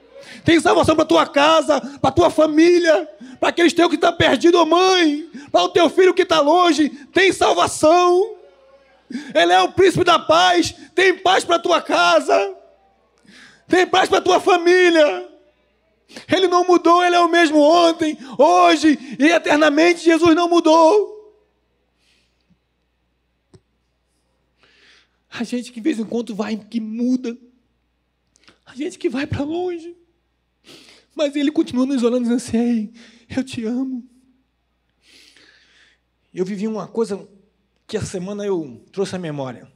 Tem 0.44 0.60
salvação 0.60 0.94
para 0.94 1.04
tua 1.04 1.26
casa, 1.26 1.80
para 2.00 2.10
tua 2.12 2.30
família, 2.30 3.08
para 3.40 3.48
aqueles 3.48 3.72
teus 3.72 3.88
que 3.88 3.96
estão 3.96 4.12
tá 4.12 4.16
perdidos, 4.16 4.66
mãe, 4.66 5.28
para 5.50 5.62
o 5.62 5.68
teu 5.68 5.88
filho 5.90 6.14
que 6.14 6.22
está 6.22 6.40
longe, 6.40 6.88
tem 7.12 7.32
salvação. 7.32 8.36
Ele 9.34 9.52
é 9.52 9.60
o 9.60 9.72
príncipe 9.72 10.04
da 10.04 10.18
paz, 10.18 10.74
tem 10.94 11.16
paz 11.18 11.44
para 11.44 11.58
tua 11.58 11.80
casa, 11.80 12.54
tem 13.68 13.86
paz 13.86 14.08
para 14.08 14.20
tua 14.20 14.40
família. 14.40 15.28
Ele 16.32 16.46
não 16.46 16.66
mudou, 16.66 17.04
ele 17.04 17.16
é 17.16 17.20
o 17.20 17.28
mesmo 17.28 17.58
ontem, 17.58 18.16
hoje 18.38 18.98
e 19.18 19.24
eternamente. 19.24 20.04
Jesus 20.04 20.34
não 20.34 20.48
mudou. 20.48 21.16
A 25.30 25.44
gente 25.44 25.70
que 25.70 25.80
de 25.80 25.84
vez 25.84 25.98
em 25.98 26.04
quando 26.04 26.34
vai, 26.34 26.56
que 26.56 26.80
muda. 26.80 27.36
A 28.64 28.74
gente 28.74 28.98
que 28.98 29.08
vai 29.08 29.26
para 29.26 29.42
longe. 29.42 29.96
Mas 31.14 31.34
ele 31.36 31.50
continua 31.50 31.86
nos 31.86 32.02
olhando 32.02 32.22
dizendo 32.22 32.36
assim: 32.36 32.56
Ei, 32.56 32.92
eu 33.36 33.44
te 33.44 33.64
amo. 33.64 34.08
Eu 36.32 36.44
vivi 36.44 36.68
uma 36.68 36.86
coisa 36.86 37.28
que 37.86 37.96
essa 37.96 38.06
semana 38.06 38.44
eu 38.44 38.84
trouxe 38.92 39.16
à 39.16 39.18
memória. 39.18 39.70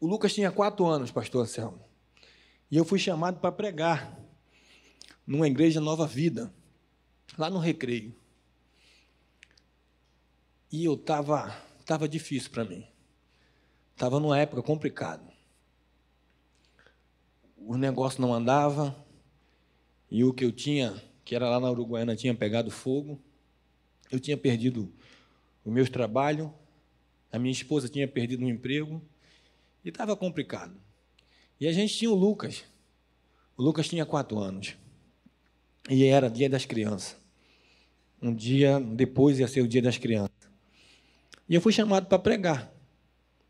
O 0.00 0.06
Lucas 0.06 0.32
tinha 0.32 0.50
quatro 0.50 0.86
anos, 0.86 1.10
pastor 1.10 1.42
Anselmo. 1.42 1.80
E 2.70 2.76
eu 2.76 2.84
fui 2.84 2.98
chamado 2.98 3.38
para 3.38 3.52
pregar 3.52 4.19
numa 5.30 5.46
igreja 5.46 5.80
Nova 5.80 6.08
Vida, 6.08 6.52
lá 7.38 7.48
no 7.48 7.60
Recreio. 7.60 8.12
E 10.72 10.84
eu 10.84 10.94
estava 10.94 11.56
tava 11.86 12.08
difícil 12.08 12.50
para 12.50 12.64
mim. 12.64 12.84
Estava 13.92 14.18
numa 14.18 14.36
época 14.36 14.60
complicada. 14.60 15.22
O 17.56 17.76
negócio 17.76 18.20
não 18.20 18.34
andava, 18.34 19.06
e 20.10 20.24
o 20.24 20.34
que 20.34 20.44
eu 20.44 20.50
tinha, 20.50 21.00
que 21.24 21.36
era 21.36 21.48
lá 21.48 21.60
na 21.60 21.70
Uruguaiana, 21.70 22.16
tinha 22.16 22.34
pegado 22.34 22.68
fogo. 22.68 23.22
Eu 24.10 24.18
tinha 24.18 24.36
perdido 24.36 24.92
o 25.64 25.70
meu 25.70 25.88
trabalho, 25.88 26.52
a 27.30 27.38
minha 27.38 27.52
esposa 27.52 27.88
tinha 27.88 28.08
perdido 28.08 28.44
um 28.44 28.48
emprego 28.48 29.00
e 29.84 29.90
estava 29.90 30.16
complicado. 30.16 30.76
E 31.60 31.68
a 31.68 31.72
gente 31.72 31.96
tinha 31.96 32.10
o 32.10 32.16
Lucas. 32.16 32.64
O 33.56 33.62
Lucas 33.62 33.86
tinha 33.86 34.04
quatro 34.04 34.36
anos. 34.36 34.76
E 35.90 36.04
era 36.04 36.30
dia 36.30 36.48
das 36.48 36.64
crianças. 36.64 37.16
Um 38.22 38.32
dia 38.32 38.78
depois 38.78 39.40
ia 39.40 39.48
ser 39.48 39.60
o 39.60 39.66
dia 39.66 39.82
das 39.82 39.98
crianças. 39.98 40.30
E 41.48 41.54
eu 41.56 41.60
fui 41.60 41.72
chamado 41.72 42.06
para 42.06 42.16
pregar, 42.16 42.72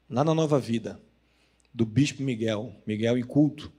lá 0.09 0.25
na 0.25 0.35
Nova 0.35 0.59
Vida, 0.59 0.99
do 1.75 1.85
Bispo 1.85 2.23
Miguel, 2.23 2.75
Miguel 2.87 3.19
em 3.19 3.23
culto. 3.23 3.71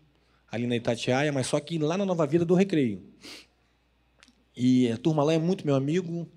ali 0.52 0.68
na 0.68 0.76
Itatiaia, 0.76 1.32
mas 1.32 1.48
só 1.48 1.60
que 1.60 1.80
lá 1.80 1.98
na 1.98 2.06
Nova 2.06 2.28
Vida 2.28 2.44
do 2.44 2.54
Recreio. 2.54 3.02
E 4.56 4.92
a 4.92 4.98
turma 4.98 5.24
lá 5.24 5.34
é 5.34 5.38
muito 5.38 5.66
meu 5.66 5.76
amigo. 5.76 6.30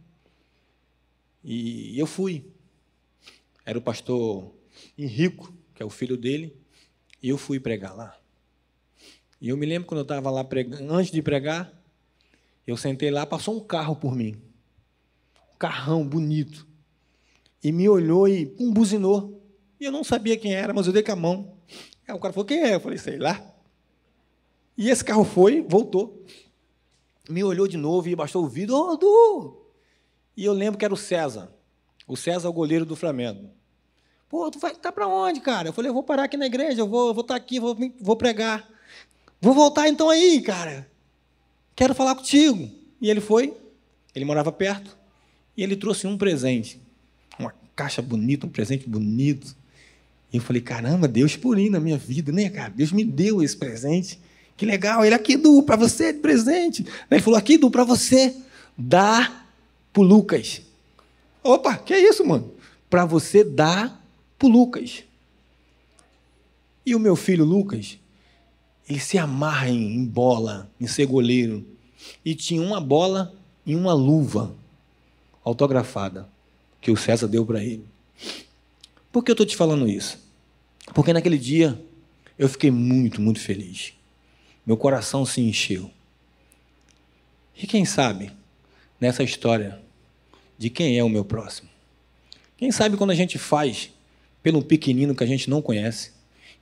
E 1.43 1.99
eu 1.99 2.07
fui. 2.07 2.47
Era 3.67 3.77
o 3.77 3.83
pastor 3.83 4.55
Henrico, 4.97 5.53
que 5.75 5.83
é 5.83 5.87
o 5.87 5.91
filho 5.91 6.17
dele, 6.17 6.57
e 7.21 7.29
eu 7.29 7.37
fui 7.37 7.59
pregar 7.59 7.95
lá. 7.95 8.17
E 9.41 9.49
eu 9.49 9.57
me 9.57 9.67
lembro 9.67 9.89
quando 9.89 9.99
eu 9.99 10.05
estava 10.05 10.31
lá 10.31 10.45
pregando, 10.45 10.95
antes 10.95 11.11
de 11.11 11.21
pregar, 11.21 11.74
eu 12.67 12.77
sentei 12.77 13.11
lá, 13.11 13.27
passou 13.27 13.57
um 13.57 13.61
carro 13.61 13.97
por 13.97 14.15
mim. 14.15 14.41
Um 15.55 15.59
carrão 15.59 16.07
bonito. 16.07 16.67
E 17.63 17.73
me 17.73 17.89
olhou 17.89 18.29
e 18.29 18.55
um 18.59 18.73
buzinou. 18.73 19.43
E 19.81 19.85
eu 19.85 19.93
não 19.93 20.05
sabia 20.05 20.37
quem 20.37 20.55
era, 20.55 20.73
mas 20.73 20.87
eu 20.87 20.93
dei 20.93 21.03
com 21.03 21.13
a 21.13 21.17
mão. 21.17 21.57
Aí 22.07 22.15
o 22.15 22.19
cara 22.19 22.33
falou, 22.33 22.47
quem 22.47 22.63
é? 22.63 22.75
Eu 22.75 22.81
falei, 22.81 22.99
sei 22.99 23.19
lá. 23.19 23.55
E 24.77 24.91
esse 24.91 25.05
carro 25.05 25.25
foi, 25.25 25.63
voltou. 25.63 26.25
Me 27.29 27.43
olhou 27.43 27.67
de 27.67 27.77
novo 27.77 28.09
e 28.09 28.17
baixou 28.17 28.45
o 28.45 28.49
vidro. 28.49 28.77
Ô, 28.77 28.93
oh, 28.93 28.97
Du! 28.97 29.65
E 30.37 30.45
eu 30.45 30.53
lembro 30.53 30.79
que 30.79 30.85
era 30.85 30.93
o 30.93 30.97
César. 30.97 31.53
O 32.07 32.17
César, 32.17 32.49
o 32.49 32.53
goleiro 32.53 32.85
do 32.85 32.97
Flamengo. 32.97 33.51
Pô, 34.29 34.51
tu 34.51 34.59
vai 34.59 34.75
tá 34.75 34.91
para 34.91 35.07
onde, 35.07 35.41
cara? 35.41 35.69
Eu 35.69 35.73
falei, 35.73 35.91
eu 35.91 35.95
vou 35.95 36.03
parar 36.03 36.25
aqui 36.25 36.37
na 36.37 36.47
igreja, 36.47 36.81
eu 36.81 36.89
vou, 36.89 37.09
eu 37.09 37.15
vou 37.15 37.23
estar 37.23 37.35
tá 37.35 37.39
aqui, 37.39 37.61
vou, 37.61 37.77
vou 38.01 38.17
pregar. 38.17 38.69
Vou 39.41 39.55
voltar 39.55 39.89
então 39.89 40.11
aí, 40.11 40.43
cara. 40.43 40.91
Quero 41.75 41.95
falar 41.95 42.15
contigo. 42.15 42.71
E 43.01 43.11
ele 43.11 43.21
foi, 43.21 43.53
ele 44.15 44.25
morava 44.25 44.51
perto, 44.51 44.97
e 45.57 45.63
ele 45.63 45.77
trouxe 45.77 46.07
um 46.07 46.17
presente. 46.17 46.81
Uma 47.39 47.53
caixa 47.75 48.01
bonita, 48.01 48.47
um 48.47 48.51
presente 48.51 48.89
bonito. 48.89 49.55
E 50.33 50.37
eu 50.37 50.43
falei, 50.43 50.63
caramba, 50.63 51.07
Deus 51.07 51.37
purinho 51.37 51.73
na 51.73 51.81
minha 51.81 51.99
vida, 51.99 52.33
né, 52.33 52.49
cara? 52.49 52.71
Deus 52.71 52.93
me 52.93 53.05
deu 53.05 53.43
esse 53.43 53.57
presente. 53.57 54.19
Que 54.57 54.65
legal. 54.65 55.05
Ele, 55.05 55.15
aqui, 55.15 55.37
Du, 55.37 55.63
para 55.63 55.77
você 55.77 56.13
de 56.13 56.21
presente. 56.21 56.87
Ele 57.11 57.21
falou, 57.21 57.39
aqui, 57.39 57.59
Du, 57.59 57.71
para 57.71 57.85
você. 57.85 58.35
Dá 58.77 59.45
pro 59.93 60.03
Lucas. 60.03 60.63
Opa, 61.43 61.77
que 61.77 61.93
é 61.93 62.09
isso, 62.09 62.25
mano? 62.25 62.53
Para 62.89 63.05
você 63.05 63.45
dar 63.45 64.05
pro 64.39 64.49
Lucas. 64.49 65.05
E 66.87 66.95
o 66.95 66.99
meu 66.99 67.17
filho 67.17 67.45
Lucas, 67.45 67.99
ele 68.89 69.01
se 69.01 69.19
amarra 69.19 69.69
em, 69.69 70.05
bola, 70.05 70.71
em 70.81 70.87
ser 70.87 71.07
goleiro. 71.07 71.65
E 72.25 72.35
tinha 72.35 72.61
uma 72.61 72.81
bola 72.81 73.35
e 73.65 73.75
uma 73.75 73.95
luva 73.95 74.55
autografada 75.43 76.29
que 76.81 76.91
o 76.91 76.97
César 76.97 77.27
deu 77.27 77.47
para 77.47 77.63
ele. 77.63 77.85
Por 79.11 79.25
que 79.25 79.31
eu 79.31 79.35
estou 79.35 79.47
te 79.47 79.57
falando 79.57 79.89
isso? 79.89 80.19
Porque 80.93 81.13
naquele 81.13 81.39
dia 81.39 81.81
eu 82.39 82.49
fiquei 82.49 82.71
muito, 82.71 83.21
muito 83.21 83.41
feliz. 83.41 83.95
Meu 84.67 84.77
coração 84.77 85.25
se 85.25 85.41
encheu. 85.41 85.91
E 87.57 87.67
quem 87.67 87.85
sabe, 87.85 88.33
nessa 89.01 89.23
história, 89.23 89.81
de 90.59 90.69
quem 90.69 90.99
é 90.99 91.05
o 91.05 91.09
meu 91.09 91.25
próximo? 91.25 91.69
Quem 92.57 92.71
sabe 92.71 92.97
quando 92.97 93.11
a 93.11 93.15
gente 93.15 93.39
faz 93.39 93.91
pelo 94.43 94.63
pequenino 94.63 95.15
que 95.15 95.25
a 95.25 95.27
gente 95.27 95.49
não 95.49 95.63
conhece, 95.63 96.13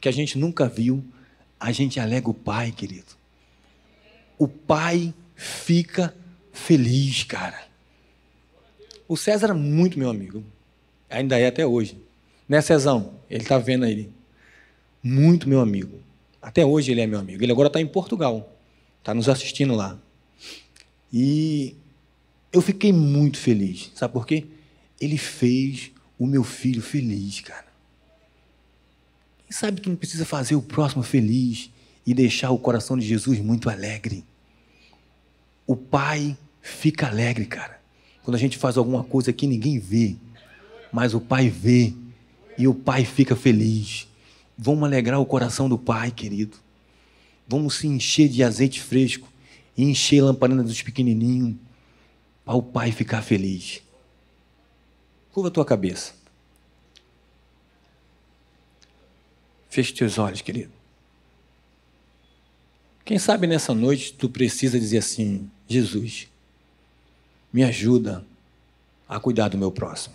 que 0.01 0.09
a 0.09 0.13
gente 0.13 0.39
nunca 0.39 0.69
viu, 0.69 1.05
a 1.63 1.71
gente 1.71 2.01
alega 2.01 2.29
o 2.29 2.35
pai, 2.35 2.73
querido. 2.73 3.13
O 4.37 4.49
pai 4.49 5.15
fica 5.37 6.13
feliz, 6.53 7.23
cara. 7.23 7.69
O 9.07 9.17
César 9.17 9.47
era 9.47 9.55
muito 9.55 9.97
meu 9.97 10.11
amigo. 10.11 10.43
Ainda 11.09 11.39
é 11.39 11.47
até 11.47 11.65
hoje. 11.65 11.97
Né, 12.49 12.61
Cezão? 12.61 13.15
Ele 13.31 13.45
está 13.45 13.59
vendo 13.59 13.85
aí. 13.85 14.11
Muito 15.01 15.49
meu 15.49 15.61
amigo. 15.61 16.01
Até 16.41 16.67
hoje 16.67 16.91
ele 16.91 17.01
é 17.01 17.07
meu 17.07 17.21
amigo. 17.21 17.45
Ele 17.45 17.53
agora 17.53 17.69
está 17.69 17.81
em 17.81 17.87
Portugal. 17.87 18.53
Está 18.99 19.15
nos 19.15 19.29
assistindo 19.29 19.75
lá. 19.75 19.97
E 21.13 21.77
eu 22.53 22.61
fiquei 22.61 22.93
muito 22.93 23.39
feliz. 23.39 23.93
Sabe 23.95 24.13
por 24.13 24.27
quê? 24.27 24.47
Ele 25.01 25.17
fez 25.17 25.93
o 26.19 26.27
meu 26.27 26.43
filho 26.43 26.83
feliz, 26.83 27.41
cara. 27.41 27.72
E 29.53 29.55
sabe 29.55 29.83
que 29.83 29.89
não 29.91 29.97
precisa 29.97 30.25
fazer 30.25 30.57
o 30.57 30.63
próximo 30.63 31.03
feliz 31.03 31.71
e 32.07 32.15
deixar 32.15 32.51
o 32.53 32.59
coração 32.59 32.97
de 32.97 33.07
Jesus 33.07 33.39
muito 33.39 33.69
alegre. 33.69 34.25
O 35.67 35.77
pai 35.77 36.39
fica 36.63 37.07
alegre, 37.07 37.45
cara, 37.45 37.79
quando 38.23 38.35
a 38.35 38.39
gente 38.39 38.57
faz 38.57 38.79
alguma 38.79 39.05
coisa 39.05 39.31
que 39.31 39.47
ninguém 39.47 39.79
vê, 39.79 40.17
mas 40.91 41.13
o 41.13 41.21
pai 41.21 41.51
vê 41.51 41.93
e 42.57 42.67
o 42.67 42.73
pai 42.73 43.05
fica 43.05 43.37
feliz. 43.37 44.09
Vamos 44.57 44.85
alegrar 44.85 45.21
o 45.21 45.27
coração 45.27 45.69
do 45.69 45.77
pai, 45.77 46.11
querido. 46.11 46.57
Vamos 47.47 47.75
se 47.75 47.87
encher 47.87 48.31
de 48.31 48.43
azeite 48.43 48.81
fresco 48.81 49.29
e 49.77 49.85
encher 49.85 50.23
a 50.23 50.25
lamparina 50.25 50.63
dos 50.63 50.81
pequenininhos 50.81 51.57
para 52.43 52.55
o 52.55 52.63
pai 52.63 52.91
ficar 52.91 53.21
feliz. 53.21 53.83
Curva 55.31 55.49
a 55.49 55.53
tua 55.53 55.65
cabeça. 55.67 56.22
Feche 59.73 59.95
teus 59.95 60.19
olhos, 60.19 60.43
querido. 60.43 60.71
Quem 63.07 63.19
sabe 63.19 63.47
nessa 63.47 63.73
noite 63.73 64.13
tu 64.13 64.29
precisa 64.29 64.79
dizer 64.79 64.99
assim: 64.99 65.51
Jesus, 65.67 66.29
me 67.51 67.65
ajuda 67.65 68.23
a 69.09 69.19
cuidar 69.19 69.49
do 69.49 69.57
meu 69.57 69.73
próximo. 69.73 70.15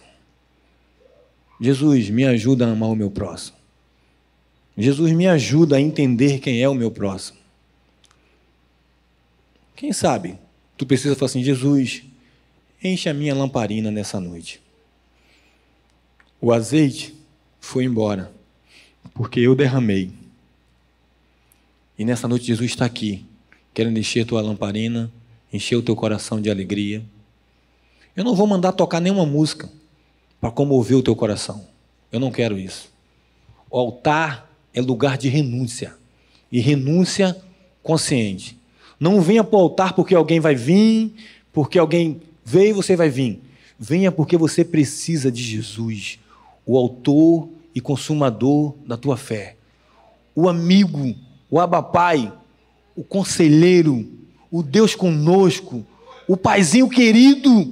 Jesus, 1.60 2.08
me 2.12 2.24
ajuda 2.24 2.67
a 2.67 2.72
amar 2.72 2.89
o 2.89 2.96
meu 2.96 3.10
próximo. 3.10 3.58
Jesus, 4.78 5.12
me 5.13 5.28
ajuda 5.28 5.78
a 5.78 5.82
entender 5.82 6.38
quem 6.38 6.62
é 6.62 6.70
o 6.70 6.76
meu 6.76 6.91
próximo. 6.91 7.39
Quem 9.76 9.91
sabe 9.91 10.38
tu 10.78 10.86
precisa 10.86 11.15
falar 11.15 11.32
assim: 11.32 11.43
Jesus, 11.43 12.04
enche 12.84 13.10
a 13.10 13.13
minha 13.13 13.34
lamparina 13.34 13.89
nessa 13.89 14.20
noite. 14.20 14.62
O 16.39 16.54
azeite 16.54 17.15
foi 17.60 17.86
embora 17.86 18.37
porque 19.17 19.39
eu 19.39 19.56
derramei. 19.56 20.12
E 21.97 22.06
nessa 22.06 22.27
noite 22.27 22.45
Jesus 22.45 22.69
está 22.69 22.86
aqui, 22.86 23.25
querendo 23.73 23.97
encher 23.97 24.25
tua 24.25 24.41
lamparina, 24.41 25.12
encher 25.51 25.75
o 25.75 25.82
teu 25.82 25.95
coração 25.95 26.39
de 26.39 26.51
alegria. 26.51 27.03
Eu 28.15 28.23
não 28.23 28.36
vou 28.36 28.45
mandar 28.45 28.73
tocar 28.73 29.01
nenhuma 29.01 29.25
música 29.25 29.67
para 30.39 30.51
comover 30.51 30.97
o 30.97 31.01
teu 31.01 31.15
coração. 31.15 31.65
Eu 32.12 32.19
não 32.19 32.32
quero 32.32 32.60
isso. 32.60 32.91
O 33.71 33.80
altar 33.80 34.49
é 34.71 34.82
lugar 34.82 35.17
de 35.17 35.27
renúncia. 35.30 35.95
E 36.51 36.60
renúncia 36.60 37.36
consciente. 37.82 38.56
Não 38.99 39.19
venha 39.19 39.43
para 39.43 39.58
o 39.58 39.62
altar 39.62 39.93
porque 39.93 40.13
alguém 40.13 40.39
vai 40.39 40.53
vir, 40.53 41.13
porque 41.51 41.80
alguém 41.80 42.21
veio 42.45 42.69
e 42.69 42.73
você 42.73 42.95
vai 42.95 43.10
vir. 43.10 43.41
Venha 43.80 44.12
porque 44.12 44.38
você 44.38 44.63
precisa 44.63 45.32
de 45.32 45.41
Jesus, 45.41 46.19
o 46.65 46.77
autor 46.77 47.49
e 47.77 47.79
consumador 47.79 48.75
da 48.87 48.97
tua 48.97 49.15
fé. 49.15 49.55
O 50.33 50.49
amigo, 50.49 51.15
o 51.47 51.59
abapai, 51.59 52.33
o 52.95 53.03
conselheiro, 53.03 54.03
o 54.49 54.63
Deus 54.63 54.95
conosco, 54.95 55.85
o 56.27 56.35
paizinho 56.35 56.89
querido, 56.89 57.71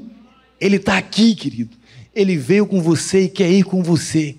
ele 0.61 0.75
está 0.75 0.95
aqui, 0.95 1.33
querido. 1.33 1.75
Ele 2.13 2.37
veio 2.37 2.67
com 2.67 2.83
você 2.83 3.23
e 3.23 3.29
quer 3.29 3.49
ir 3.49 3.63
com 3.63 3.81
você. 3.81 4.35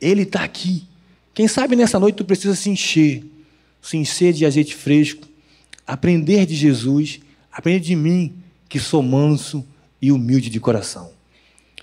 Ele 0.00 0.22
está 0.22 0.42
aqui. 0.42 0.88
Quem 1.34 1.46
sabe 1.46 1.76
nessa 1.76 2.00
noite 2.00 2.16
tu 2.16 2.24
precisa 2.24 2.54
se 2.54 2.70
encher, 2.70 3.22
se 3.82 3.98
encher 3.98 4.32
de 4.32 4.46
azeite 4.46 4.74
fresco, 4.74 5.28
aprender 5.86 6.46
de 6.46 6.54
Jesus, 6.54 7.20
aprender 7.52 7.80
de 7.80 7.94
mim, 7.94 8.32
que 8.70 8.80
sou 8.80 9.02
manso 9.02 9.62
e 10.00 10.10
humilde 10.10 10.48
de 10.48 10.58
coração. 10.58 11.10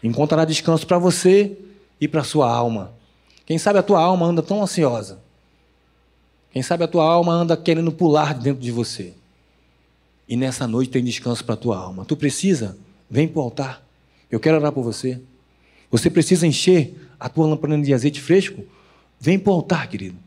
Encontrará 0.01 0.43
descanso 0.43 0.87
para 0.87 0.97
você 0.97 1.55
e 1.99 2.07
para 2.07 2.21
a 2.21 2.23
sua 2.23 2.51
alma. 2.51 2.93
Quem 3.45 3.57
sabe 3.57 3.79
a 3.79 3.83
tua 3.83 3.99
alma 3.99 4.25
anda 4.25 4.41
tão 4.41 4.61
ansiosa. 4.61 5.19
Quem 6.51 6.61
sabe 6.61 6.83
a 6.83 6.87
tua 6.87 7.03
alma 7.03 7.33
anda 7.33 7.55
querendo 7.57 7.91
pular 7.91 8.33
dentro 8.33 8.61
de 8.61 8.71
você. 8.71 9.13
E 10.27 10.35
nessa 10.37 10.67
noite 10.67 10.91
tem 10.91 11.03
descanso 11.03 11.43
para 11.43 11.55
a 11.55 11.57
tua 11.57 11.77
alma. 11.77 12.05
Tu 12.05 12.15
precisa? 12.15 12.77
Vem 13.09 13.27
para 13.27 13.39
o 13.39 13.43
altar. 13.43 13.83
Eu 14.29 14.39
quero 14.39 14.57
orar 14.57 14.71
por 14.71 14.83
você. 14.83 15.19
Você 15.89 16.09
precisa 16.09 16.45
encher 16.45 16.95
a 17.19 17.27
tua 17.27 17.47
lamparina 17.47 17.83
de 17.83 17.93
azeite 17.93 18.21
fresco? 18.21 18.63
Vem 19.19 19.39
para 19.39 19.51
o 19.51 19.55
altar, 19.55 19.87
querido. 19.89 20.17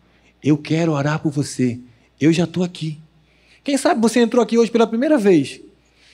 Eu 0.43 0.59
quero 0.59 0.93
orar 0.93 1.21
por 1.21 1.31
você. 1.31 1.79
Eu 2.21 2.33
já 2.33 2.45
estou 2.45 2.65
aqui. 2.65 2.99
Quem 3.63 3.77
sabe 3.77 4.01
você 4.01 4.21
entrou 4.21 4.43
aqui 4.43 4.59
hoje 4.59 4.71
pela 4.71 4.87
primeira 4.87 5.17
vez 5.17 5.61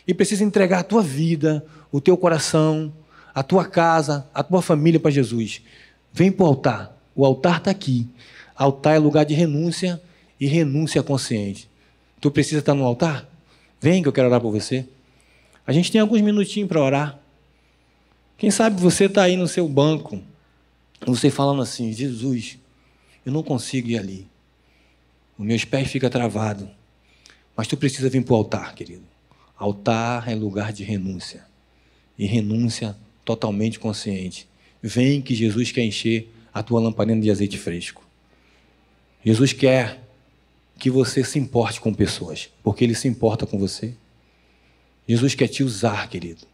e 0.06 0.12
precisa 0.12 0.44
entregar 0.44 0.80
a 0.80 0.84
tua 0.84 1.02
vida, 1.02 1.64
o 1.90 2.00
teu 2.00 2.16
coração, 2.16 2.92
a 3.38 3.42
tua 3.44 3.64
casa, 3.64 4.28
a 4.34 4.42
tua 4.42 4.60
família 4.60 4.98
para 4.98 5.12
Jesus. 5.12 5.62
Vem 6.12 6.32
para 6.32 6.42
o 6.42 6.48
altar. 6.48 7.00
O 7.14 7.24
altar 7.24 7.58
está 7.58 7.70
aqui. 7.70 8.04
Altar 8.56 8.96
é 8.96 8.98
lugar 8.98 9.24
de 9.24 9.32
renúncia 9.32 10.02
e 10.40 10.46
renúncia 10.48 11.04
consciente. 11.04 11.70
Tu 12.20 12.32
precisa 12.32 12.58
estar 12.58 12.74
no 12.74 12.84
altar? 12.84 13.30
Vem 13.80 14.02
que 14.02 14.08
eu 14.08 14.12
quero 14.12 14.26
orar 14.26 14.40
por 14.40 14.50
você. 14.50 14.84
A 15.64 15.72
gente 15.72 15.92
tem 15.92 16.00
alguns 16.00 16.20
minutinhos 16.20 16.68
para 16.68 16.82
orar. 16.82 17.20
Quem 18.36 18.50
sabe 18.50 18.82
você 18.82 19.04
está 19.04 19.22
aí 19.22 19.36
no 19.36 19.46
seu 19.46 19.68
banco, 19.68 20.20
você 21.06 21.30
falando 21.30 21.62
assim: 21.62 21.92
Jesus, 21.92 22.58
eu 23.24 23.30
não 23.30 23.44
consigo 23.44 23.88
ir 23.88 24.00
ali. 24.00 24.26
Os 25.38 25.46
meus 25.46 25.64
pés 25.64 25.92
ficam 25.92 26.10
travados. 26.10 26.68
Mas 27.56 27.68
tu 27.68 27.76
precisa 27.76 28.10
vir 28.10 28.24
para 28.24 28.34
o 28.34 28.36
altar, 28.36 28.74
querido. 28.74 29.04
Altar 29.56 30.28
é 30.28 30.34
lugar 30.34 30.72
de 30.72 30.82
renúncia. 30.82 31.46
E 32.18 32.26
renúncia 32.26 32.96
totalmente 33.28 33.78
consciente. 33.78 34.48
Vem 34.82 35.20
que 35.20 35.34
Jesus 35.34 35.70
quer 35.70 35.82
encher 35.82 36.32
a 36.52 36.62
tua 36.62 36.80
lamparina 36.80 37.20
de 37.20 37.30
azeite 37.30 37.58
fresco. 37.58 38.02
Jesus 39.22 39.52
quer 39.52 40.02
que 40.78 40.88
você 40.88 41.22
se 41.22 41.38
importe 41.38 41.78
com 41.78 41.92
pessoas, 41.92 42.48
porque 42.62 42.84
Ele 42.84 42.94
se 42.94 43.06
importa 43.06 43.44
com 43.44 43.58
você. 43.58 43.92
Jesus 45.06 45.34
quer 45.34 45.46
te 45.46 45.62
usar, 45.62 46.08
querido. 46.08 46.46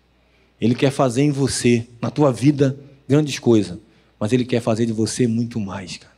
Ele 0.60 0.74
quer 0.74 0.90
fazer 0.90 1.22
em 1.22 1.30
você, 1.30 1.86
na 2.02 2.10
tua 2.10 2.32
vida, 2.32 2.76
grandes 3.08 3.38
coisas, 3.38 3.78
mas 4.18 4.32
Ele 4.32 4.44
quer 4.44 4.60
fazer 4.60 4.84
de 4.84 4.92
você 4.92 5.28
muito 5.28 5.60
mais, 5.60 5.96
cara. 5.98 6.14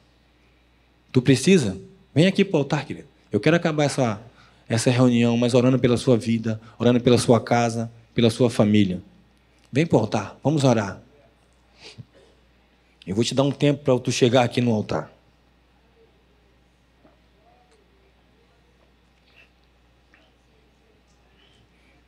Tu 1.13 1.21
precisa? 1.21 1.77
Vem 2.15 2.27
aqui 2.27 2.47
para 2.47 2.57
o 2.57 2.61
altar, 2.61 2.87
querido. 2.87 3.09
Eu 3.31 3.41
quero 3.41 3.57
acabar 3.57 3.85
essa, 3.85 4.23
essa 4.67 4.91
reunião, 4.91 5.37
mas 5.37 5.53
orando 5.53 5.79
pela 5.79 5.99
sua 5.99 6.17
vida, 6.17 6.59
orando 6.79 6.99
pela 6.99 7.19
sua 7.19 7.41
casa, 7.43 7.93
pela 8.15 8.31
sua 8.31 8.49
família. 8.49 9.03
Vem 9.73 9.87
para 9.87 9.97
o 9.97 10.01
altar, 10.01 10.39
vamos 10.43 10.65
orar. 10.65 11.03
Eu 13.07 13.15
vou 13.15 13.23
te 13.23 13.35
dar 13.35 13.45
um 13.45 13.53
tempo 13.53 13.85
para 13.85 13.99
tu 14.01 14.11
chegar 14.11 14.43
aqui 14.43 14.61
no 14.61 14.73
altar. 14.73 15.13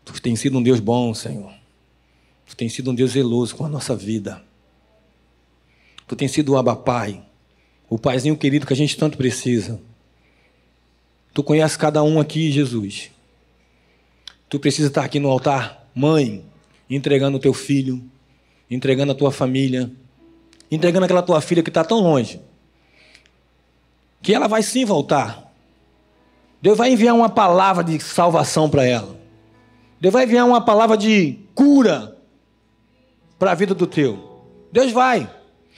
Tu 0.05 0.23
tem 0.23 0.35
sido 0.35 0.59
um 0.59 0.63
Deus 0.63 0.81
bom, 0.81 1.15
Senhor. 1.15 1.53
Tu 2.47 2.57
tem 2.57 2.69
sido 2.69 2.91
um 2.91 2.95
Deus 2.95 3.13
zeloso 3.13 3.55
com 3.55 3.65
a 3.65 3.69
nossa 3.69 3.95
vida. 3.95 4.43
Tu 6.09 6.17
tem 6.17 6.27
sido 6.27 6.53
o 6.53 6.57
Abapai, 6.57 7.23
o 7.89 7.99
paizinho 7.99 8.37
querido 8.37 8.67
que 8.67 8.73
a 8.73 8.77
gente 8.77 8.97
tanto 8.97 9.17
precisa. 9.17 9.81
Tu 11.33 11.45
conhece 11.45 11.79
cada 11.79 12.03
um 12.03 12.19
aqui, 12.19 12.51
Jesus. 12.51 13.11
Tu 14.49 14.59
precisa 14.59 14.89
estar 14.89 15.05
aqui 15.05 15.21
no 15.21 15.29
altar, 15.29 15.89
mãe, 15.95 16.45
entregando 16.89 17.37
o 17.37 17.41
teu 17.41 17.53
filho, 17.53 18.03
entregando 18.71 19.13
a 19.13 19.15
tua 19.15 19.31
família, 19.31 19.91
entregando 20.71 21.05
aquela 21.05 21.23
tua 21.23 21.41
filha 21.41 21.63
que 21.63 21.71
está 21.71 21.85
tão 21.85 22.01
longe, 22.01 22.41
que 24.23 24.35
ela 24.35 24.49
vai 24.49 24.63
sim 24.63 24.85
voltar. 24.85 25.53
Deus 26.61 26.77
vai 26.77 26.93
enviar 26.93 27.15
uma 27.15 27.29
palavra 27.29 27.85
de 27.85 28.01
salvação 28.01 28.69
para 28.69 28.85
ela. 28.85 29.17
Deus 30.01 30.13
vai 30.13 30.25
enviar 30.25 30.47
uma 30.47 30.61
palavra 30.61 30.97
de 30.97 31.39
cura 31.55 32.17
para 33.39 33.53
a 33.53 33.55
vida 33.55 33.75
do 33.75 33.87
teu. 33.87 34.43
Deus 34.73 34.93
vai. 34.93 35.31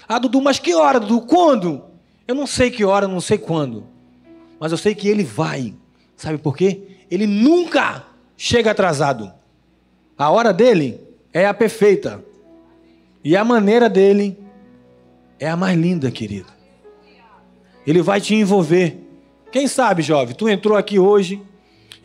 Ah, 0.09 0.19
Dudu, 0.19 0.41
mas 0.41 0.59
que 0.59 0.75
hora, 0.75 0.99
Dudu? 0.99 1.21
Quando? 1.23 1.85
Eu 2.27 2.35
não 2.35 2.47
sei 2.47 2.71
que 2.71 2.85
hora, 2.85 3.07
não 3.07 3.21
sei 3.21 3.39
quando. 3.39 3.87
Mas 4.59 4.73
eu 4.73 4.79
sei 4.79 4.95
que 4.95 5.09
ele 5.09 5.23
vai. 5.23 5.75
Sabe 6.17 6.39
por 6.39 6.57
quê? 6.57 6.83
Ele 7.11 7.27
nunca 7.27 8.05
chega 8.37 8.71
atrasado. 8.71 9.33
A 10.21 10.29
hora 10.29 10.53
dele 10.53 11.01
é 11.33 11.47
a 11.47 11.55
perfeita. 11.55 12.23
E 13.25 13.35
a 13.35 13.43
maneira 13.43 13.89
dele 13.89 14.39
é 15.39 15.49
a 15.49 15.57
mais 15.57 15.79
linda, 15.79 16.11
querido. 16.11 16.53
Ele 17.87 18.03
vai 18.03 18.21
te 18.21 18.35
envolver. 18.35 18.99
Quem 19.51 19.67
sabe, 19.67 20.03
jovem, 20.03 20.35
tu 20.35 20.47
entrou 20.47 20.77
aqui 20.77 20.99
hoje 20.99 21.41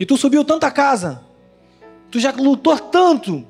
e 0.00 0.06
tu 0.06 0.16
subiu 0.16 0.42
tanta 0.46 0.70
casa. 0.70 1.22
Tu 2.10 2.18
já 2.18 2.30
lutou 2.30 2.78
tanto. 2.78 3.46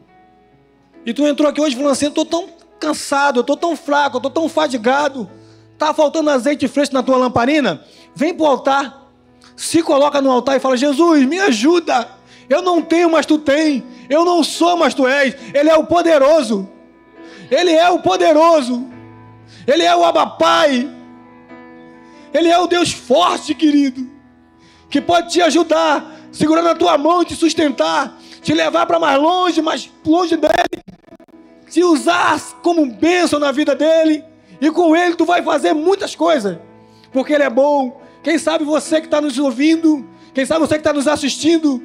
E 1.05 1.15
tu 1.15 1.25
entrou 1.25 1.49
aqui 1.49 1.61
hoje 1.61 1.77
falando 1.77 1.93
assim: 1.93 2.07
eu 2.07 2.09
estou 2.09 2.25
tão 2.25 2.49
cansado, 2.81 3.37
eu 3.39 3.43
estou 3.43 3.57
tão 3.57 3.77
fraco, 3.77 4.17
eu 4.17 4.19
estou 4.19 4.33
tão 4.33 4.49
fadigado. 4.49 5.31
Está 5.75 5.95
faltando 5.95 6.29
azeite 6.29 6.67
fresco 6.67 6.93
na 6.93 7.05
tua 7.05 7.17
lamparina? 7.17 7.85
Vem 8.17 8.35
para 8.35 8.43
o 8.43 8.49
altar. 8.49 9.13
Se 9.55 9.81
coloca 9.81 10.21
no 10.21 10.33
altar 10.33 10.57
e 10.57 10.61
fala: 10.61 10.77
Jesus, 10.77 11.25
me 11.25 11.39
ajuda. 11.39 12.09
Eu 12.49 12.63
não 12.63 12.83
tenho, 12.83 13.09
mas 13.09 13.27
tu 13.27 13.39
tem. 13.39 13.85
Eu 14.09 14.25
não 14.25 14.42
sou, 14.45 14.77
mas 14.77 14.95
tu 14.95 15.07
és. 15.07 15.37
Ele 15.55 15.69
é 15.69 15.77
o 15.77 15.87
poderoso. 15.87 16.69
Ele 17.51 17.73
é 17.73 17.88
o 17.90 18.01
poderoso. 18.01 18.87
Ele 19.66 19.83
é 19.83 19.95
o 19.95 20.05
Abapai. 20.05 20.88
Ele 22.33 22.49
é 22.49 22.59
o 22.59 22.66
Deus 22.66 22.92
forte, 22.92 23.55
querido. 23.55 24.09
Que 24.88 25.01
pode 25.01 25.33
te 25.33 25.40
ajudar, 25.42 26.05
segurando 26.31 26.69
a 26.69 26.75
tua 26.75 26.97
mão 26.97 27.23
e 27.23 27.27
te 27.27 27.35
sustentar 27.35 28.16
te 28.47 28.55
levar 28.55 28.87
para 28.87 29.01
mais 29.01 29.21
longe, 29.21 29.61
mais 29.61 29.90
longe 30.07 30.37
dele, 30.37 30.81
te 31.69 31.83
usar 31.83 32.40
como 32.62 32.87
bênção 32.87 33.40
na 33.40 33.51
vida 33.51 33.75
dele, 33.75 34.23
e 34.61 34.71
com 34.71 34.95
ele 34.95 35.16
tu 35.16 35.25
vai 35.25 35.42
fazer 35.42 35.73
muitas 35.73 36.14
coisas, 36.14 36.57
porque 37.12 37.33
ele 37.33 37.42
é 37.42 37.51
bom. 37.51 38.01
Quem 38.23 38.38
sabe 38.38 38.64
você 38.64 39.01
que 39.01 39.09
está 39.09 39.21
nos 39.21 39.37
ouvindo, 39.37 40.09
quem 40.33 40.47
sabe 40.47 40.61
você 40.61 40.75
que 40.75 40.81
está 40.81 40.92
nos 40.92 41.09
assistindo, 41.09 41.83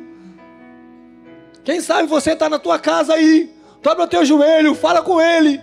quem 1.63 1.81
sabe 1.81 2.07
você 2.07 2.31
está 2.31 2.49
na 2.49 2.59
tua 2.59 2.79
casa 2.79 3.13
aí, 3.13 3.53
dobra 3.81 4.03
o 4.03 4.07
teu 4.07 4.25
joelho, 4.25 4.75
fala 4.75 5.01
com 5.01 5.21
ele. 5.21 5.61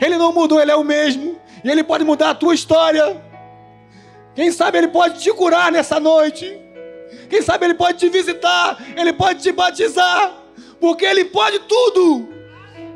Ele 0.00 0.16
não 0.16 0.32
mudou, 0.32 0.60
ele 0.60 0.70
é 0.70 0.76
o 0.76 0.84
mesmo, 0.84 1.38
e 1.64 1.70
ele 1.70 1.82
pode 1.82 2.04
mudar 2.04 2.30
a 2.30 2.34
tua 2.34 2.54
história. 2.54 3.22
Quem 4.34 4.50
sabe 4.50 4.78
ele 4.78 4.88
pode 4.88 5.20
te 5.20 5.32
curar 5.32 5.72
nessa 5.72 5.98
noite. 5.98 6.66
Quem 7.28 7.42
sabe 7.42 7.66
Ele 7.66 7.74
pode 7.74 7.98
te 7.98 8.08
visitar, 8.08 8.78
Ele 8.96 9.12
pode 9.12 9.42
te 9.42 9.52
batizar, 9.52 10.34
porque 10.80 11.04
Ele 11.04 11.24
pode 11.24 11.60
tudo. 11.60 12.28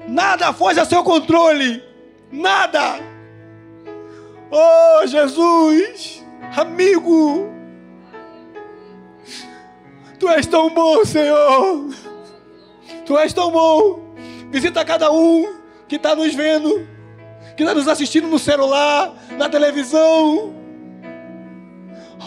Nada 0.08 0.52
foge 0.52 0.80
a 0.80 0.84
seu 0.84 1.02
controle, 1.02 1.82
nada. 2.30 3.00
Oh 4.50 5.06
Jesus, 5.06 6.24
amigo, 6.56 7.48
Tu 10.18 10.28
és 10.28 10.46
tão 10.46 10.68
bom, 10.68 11.04
Senhor. 11.04 11.88
Tu 13.04 13.18
és 13.18 13.32
tão 13.32 13.50
bom. 13.50 14.14
Visita 14.50 14.84
cada 14.84 15.10
um 15.12 15.60
que 15.88 15.96
está 15.96 16.14
nos 16.14 16.34
vendo, 16.34 16.88
que 17.56 17.62
está 17.62 17.74
nos 17.74 17.88
assistindo 17.88 18.28
no 18.28 18.38
celular, 18.38 19.14
na 19.36 19.48
televisão. 19.48 20.54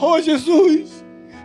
Oh 0.01 0.19
Jesus, 0.21 1.03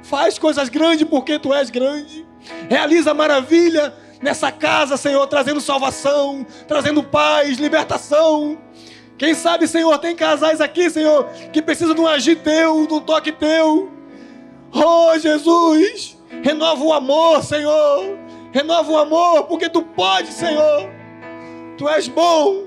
Faz 0.09 0.39
coisas 0.39 0.71
grandes 0.71 1.07
porque 1.07 1.39
tu 1.39 1.53
és 1.53 1.69
grande. 1.69 2.27
Realiza 2.67 3.13
maravilha 3.13 3.95
nessa 4.23 4.51
casa, 4.51 4.97
Senhor, 4.97 5.27
trazendo 5.27 5.61
salvação, 5.61 6.47
trazendo 6.67 7.03
paz, 7.03 7.59
libertação. 7.59 8.57
Quem 9.19 9.35
sabe, 9.35 9.69
Senhor, 9.69 9.99
tem 9.99 10.17
casais 10.17 10.63
aqui, 10.63 10.89
Senhor, 10.89 11.27
que 11.53 11.61
precisam 11.61 11.95
de 11.95 12.01
um 12.01 12.07
agir 12.07 12.37
teu, 12.37 12.87
de 12.87 12.95
um 12.95 13.01
toque 13.01 13.33
teu. 13.33 13.93
Oh, 14.73 15.19
Jesus, 15.19 16.17
renova 16.43 16.83
o 16.83 16.95
amor, 16.95 17.45
Senhor. 17.45 18.17
Renova 18.53 18.91
o 18.91 18.99
amor, 18.99 19.45
porque 19.45 19.69
tu 19.69 19.83
pode, 19.83 20.33
Senhor. 20.33 20.89
Tu 21.77 21.89
és 21.89 22.09
bom. 22.09 22.65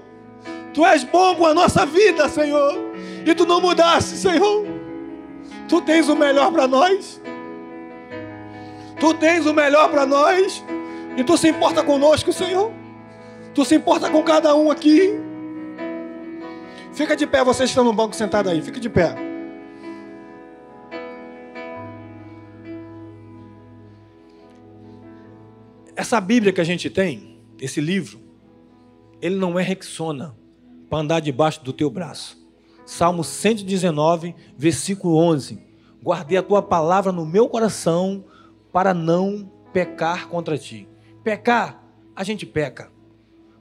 Tu 0.73 0.85
és 0.85 1.03
bom 1.03 1.35
com 1.35 1.45
a 1.45 1.53
nossa 1.53 1.85
vida, 1.85 2.29
Senhor. 2.29 2.77
E 3.25 3.33
tu 3.33 3.45
não 3.45 3.59
mudaste, 3.59 4.15
Senhor. 4.15 4.65
Tu 5.67 5.81
tens 5.81 6.07
o 6.09 6.15
melhor 6.15 6.51
para 6.51 6.67
nós. 6.67 7.21
Tu 8.99 9.13
tens 9.15 9.45
o 9.45 9.53
melhor 9.53 9.89
para 9.89 10.05
nós. 10.05 10.63
E 11.17 11.23
tu 11.23 11.37
se 11.37 11.49
importa 11.49 11.83
conosco, 11.83 12.31
Senhor. 12.31 12.71
Tu 13.53 13.65
se 13.65 13.75
importa 13.75 14.09
com 14.09 14.23
cada 14.23 14.55
um 14.55 14.71
aqui. 14.71 15.19
Fica 16.93 17.15
de 17.15 17.25
pé, 17.25 17.43
vocês 17.43 17.69
estão 17.69 17.83
no 17.83 17.93
banco 17.93 18.15
sentado 18.15 18.49
aí. 18.49 18.61
Fica 18.61 18.79
de 18.79 18.89
pé. 18.89 19.30
Essa 25.95 26.21
Bíblia 26.21 26.53
que 26.53 26.61
a 26.61 26.65
gente 26.65 26.89
tem, 26.89 27.39
esse 27.59 27.81
livro, 27.81 28.19
ele 29.21 29.35
não 29.35 29.59
é 29.59 29.63
Rexona 29.63 30.35
para 30.89 30.99
andar 30.99 31.19
debaixo 31.19 31.63
do 31.63 31.73
teu 31.73 31.89
braço. 31.89 32.37
Salmo 32.85 33.23
119, 33.23 34.33
versículo 34.57 35.17
11. 35.17 35.61
Guardei 36.01 36.37
a 36.37 36.43
tua 36.43 36.61
palavra 36.61 37.11
no 37.11 37.25
meu 37.25 37.47
coração 37.47 38.25
para 38.71 38.93
não 38.93 39.51
pecar 39.71 40.27
contra 40.27 40.57
ti. 40.57 40.87
Pecar, 41.23 41.83
a 42.15 42.23
gente 42.23 42.45
peca. 42.45 42.91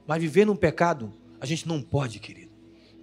Mas 0.07 0.21
viver 0.21 0.45
num 0.45 0.55
pecado, 0.55 1.13
a 1.39 1.45
gente 1.45 1.67
não 1.67 1.81
pode, 1.81 2.19
querido. 2.19 2.51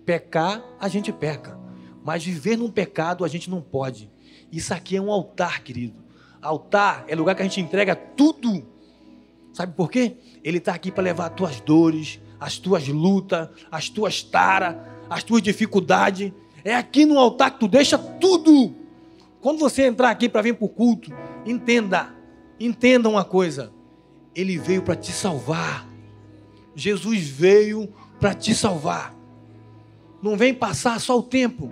Pecar, 0.04 0.64
a 0.80 0.88
gente 0.88 1.12
peca. 1.12 1.58
Mas 2.02 2.24
viver 2.24 2.56
num 2.56 2.70
pecado, 2.70 3.24
a 3.24 3.28
gente 3.28 3.48
não 3.48 3.60
pode. 3.60 4.10
Isso 4.50 4.72
aqui 4.72 4.96
é 4.96 5.00
um 5.00 5.12
altar, 5.12 5.62
querido. 5.62 6.02
Altar 6.40 7.04
é 7.08 7.14
lugar 7.14 7.34
que 7.34 7.42
a 7.42 7.44
gente 7.44 7.60
entrega 7.60 7.94
tudo. 7.94 8.66
Sabe 9.58 9.74
por 9.74 9.90
quê? 9.90 10.14
Ele 10.44 10.58
está 10.58 10.72
aqui 10.72 10.88
para 10.88 11.02
levar 11.02 11.26
as 11.26 11.34
tuas 11.34 11.60
dores, 11.60 12.20
as 12.38 12.58
tuas 12.58 12.86
lutas, 12.86 13.48
as 13.72 13.88
tuas 13.88 14.22
taras, 14.22 14.76
as 15.10 15.24
tuas 15.24 15.42
dificuldades. 15.42 16.32
É 16.64 16.76
aqui 16.76 17.04
no 17.04 17.18
altar 17.18 17.50
que 17.50 17.58
tu 17.58 17.66
deixa 17.66 17.98
tudo. 17.98 18.72
Quando 19.40 19.58
você 19.58 19.88
entrar 19.88 20.10
aqui 20.10 20.28
para 20.28 20.42
vir 20.42 20.54
para 20.54 20.64
o 20.64 20.68
culto, 20.68 21.12
entenda, 21.44 22.14
entenda 22.60 23.08
uma 23.08 23.24
coisa: 23.24 23.72
Ele 24.32 24.56
veio 24.56 24.80
para 24.80 24.94
te 24.94 25.10
salvar. 25.10 25.88
Jesus 26.72 27.26
veio 27.26 27.92
para 28.20 28.34
te 28.34 28.54
salvar. 28.54 29.12
Não 30.22 30.36
vem 30.36 30.54
passar 30.54 31.00
só 31.00 31.18
o 31.18 31.22
tempo. 31.22 31.68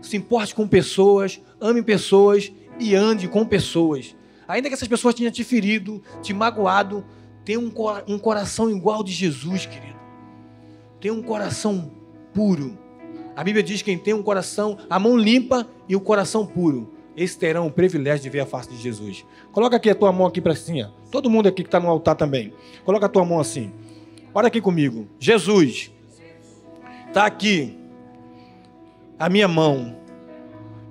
Se 0.00 0.16
importe 0.16 0.54
com 0.54 0.68
pessoas, 0.68 1.40
ame 1.60 1.82
pessoas 1.82 2.52
e 2.78 2.94
ande 2.94 3.26
com 3.26 3.44
pessoas. 3.44 4.14
Ainda 4.46 4.68
que 4.68 4.74
essas 4.74 4.86
pessoas 4.86 5.16
tenham 5.16 5.32
te 5.32 5.42
ferido, 5.42 6.00
te 6.22 6.32
magoado, 6.32 7.04
tenha 7.46 7.60
um, 7.60 7.72
um 8.08 8.18
coração 8.18 8.68
igual 8.68 9.04
de 9.04 9.12
Jesus, 9.12 9.66
querido. 9.66 9.96
Tenha 11.00 11.14
um 11.14 11.22
coração 11.22 11.92
puro. 12.34 12.76
A 13.36 13.44
Bíblia 13.44 13.62
diz 13.62 13.80
que 13.82 13.84
quem 13.84 13.98
tem 13.98 14.12
um 14.12 14.22
coração, 14.22 14.76
a 14.90 14.98
mão 14.98 15.16
limpa 15.16 15.64
e 15.88 15.94
o 15.94 16.00
coração 16.00 16.44
puro, 16.44 16.92
esses 17.16 17.36
terão 17.36 17.68
o 17.68 17.70
privilégio 17.70 18.24
de 18.24 18.30
ver 18.30 18.40
a 18.40 18.46
face 18.46 18.68
de 18.68 18.76
Jesus. 18.76 19.24
Coloca 19.52 19.76
aqui 19.76 19.88
a 19.88 19.94
tua 19.94 20.10
mão 20.10 20.26
aqui 20.26 20.40
para 20.40 20.56
cima. 20.56 20.92
Todo 21.08 21.30
mundo 21.30 21.46
aqui 21.46 21.62
que 21.62 21.68
está 21.68 21.78
no 21.78 21.88
altar 21.88 22.16
também. 22.16 22.52
Coloca 22.84 23.06
a 23.06 23.08
tua 23.08 23.24
mão 23.24 23.38
assim. 23.38 23.72
Olha 24.34 24.48
aqui 24.48 24.60
comigo. 24.60 25.06
Jesus 25.20 25.92
está 27.06 27.26
aqui. 27.26 27.78
A 29.18 29.28
minha 29.28 29.46
mão. 29.46 29.96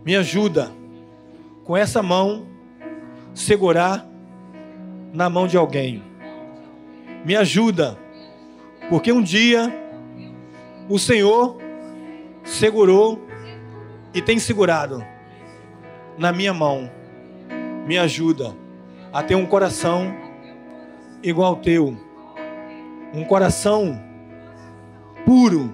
Me 0.06 0.15
ajuda 0.15 0.72
com 1.65 1.76
essa 1.76 2.02
mão 2.02 2.48
segurar 3.34 4.08
na 5.12 5.30
mão 5.30 5.48
de 5.48 5.58
alguém. 5.58 6.14
Me 7.26 7.36
ajuda, 7.36 7.98
porque 8.88 9.12
um 9.12 9.20
dia 9.20 9.74
o 10.88 11.00
Senhor 11.00 11.58
segurou 12.44 13.20
e 14.14 14.22
tem 14.22 14.38
segurado 14.38 15.04
na 16.20 16.32
minha 16.32 16.54
mão. 16.54 16.88
Me 17.88 17.98
ajuda 17.98 18.56
a 19.12 19.24
ter 19.24 19.34
um 19.34 19.48
coração 19.48 20.14
igual 21.24 21.56
ao 21.56 21.62
teu. 21.62 21.98
Um 23.12 23.24
coração 23.24 24.00
puro, 25.26 25.74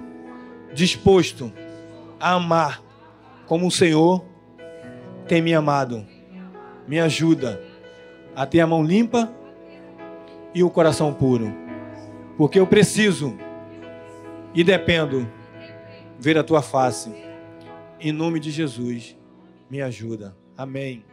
disposto 0.74 1.52
a 2.18 2.32
amar 2.32 2.82
como 3.46 3.68
o 3.68 3.72
Senhor 3.72 4.24
tem 5.28 5.42
me 5.42 5.54
amado. 5.54 6.08
Me 6.88 6.98
ajuda 6.98 7.62
a 8.34 8.46
ter 8.46 8.62
a 8.62 8.68
mão 8.68 8.82
limpa 8.82 9.41
e 10.54 10.64
o 10.64 10.70
coração 10.70 11.14
puro. 11.14 11.54
Porque 12.38 12.60
eu 12.60 12.68
preciso 12.68 13.38
e 14.54 14.64
dependo 14.64 15.30
ver 16.20 16.38
a 16.38 16.44
tua 16.44 16.62
face. 16.62 17.12
Em 18.00 18.12
nome 18.12 18.40
de 18.40 18.52
Jesus, 18.52 19.18
me 19.70 19.82
ajuda. 19.82 20.36
Amém. 20.58 21.04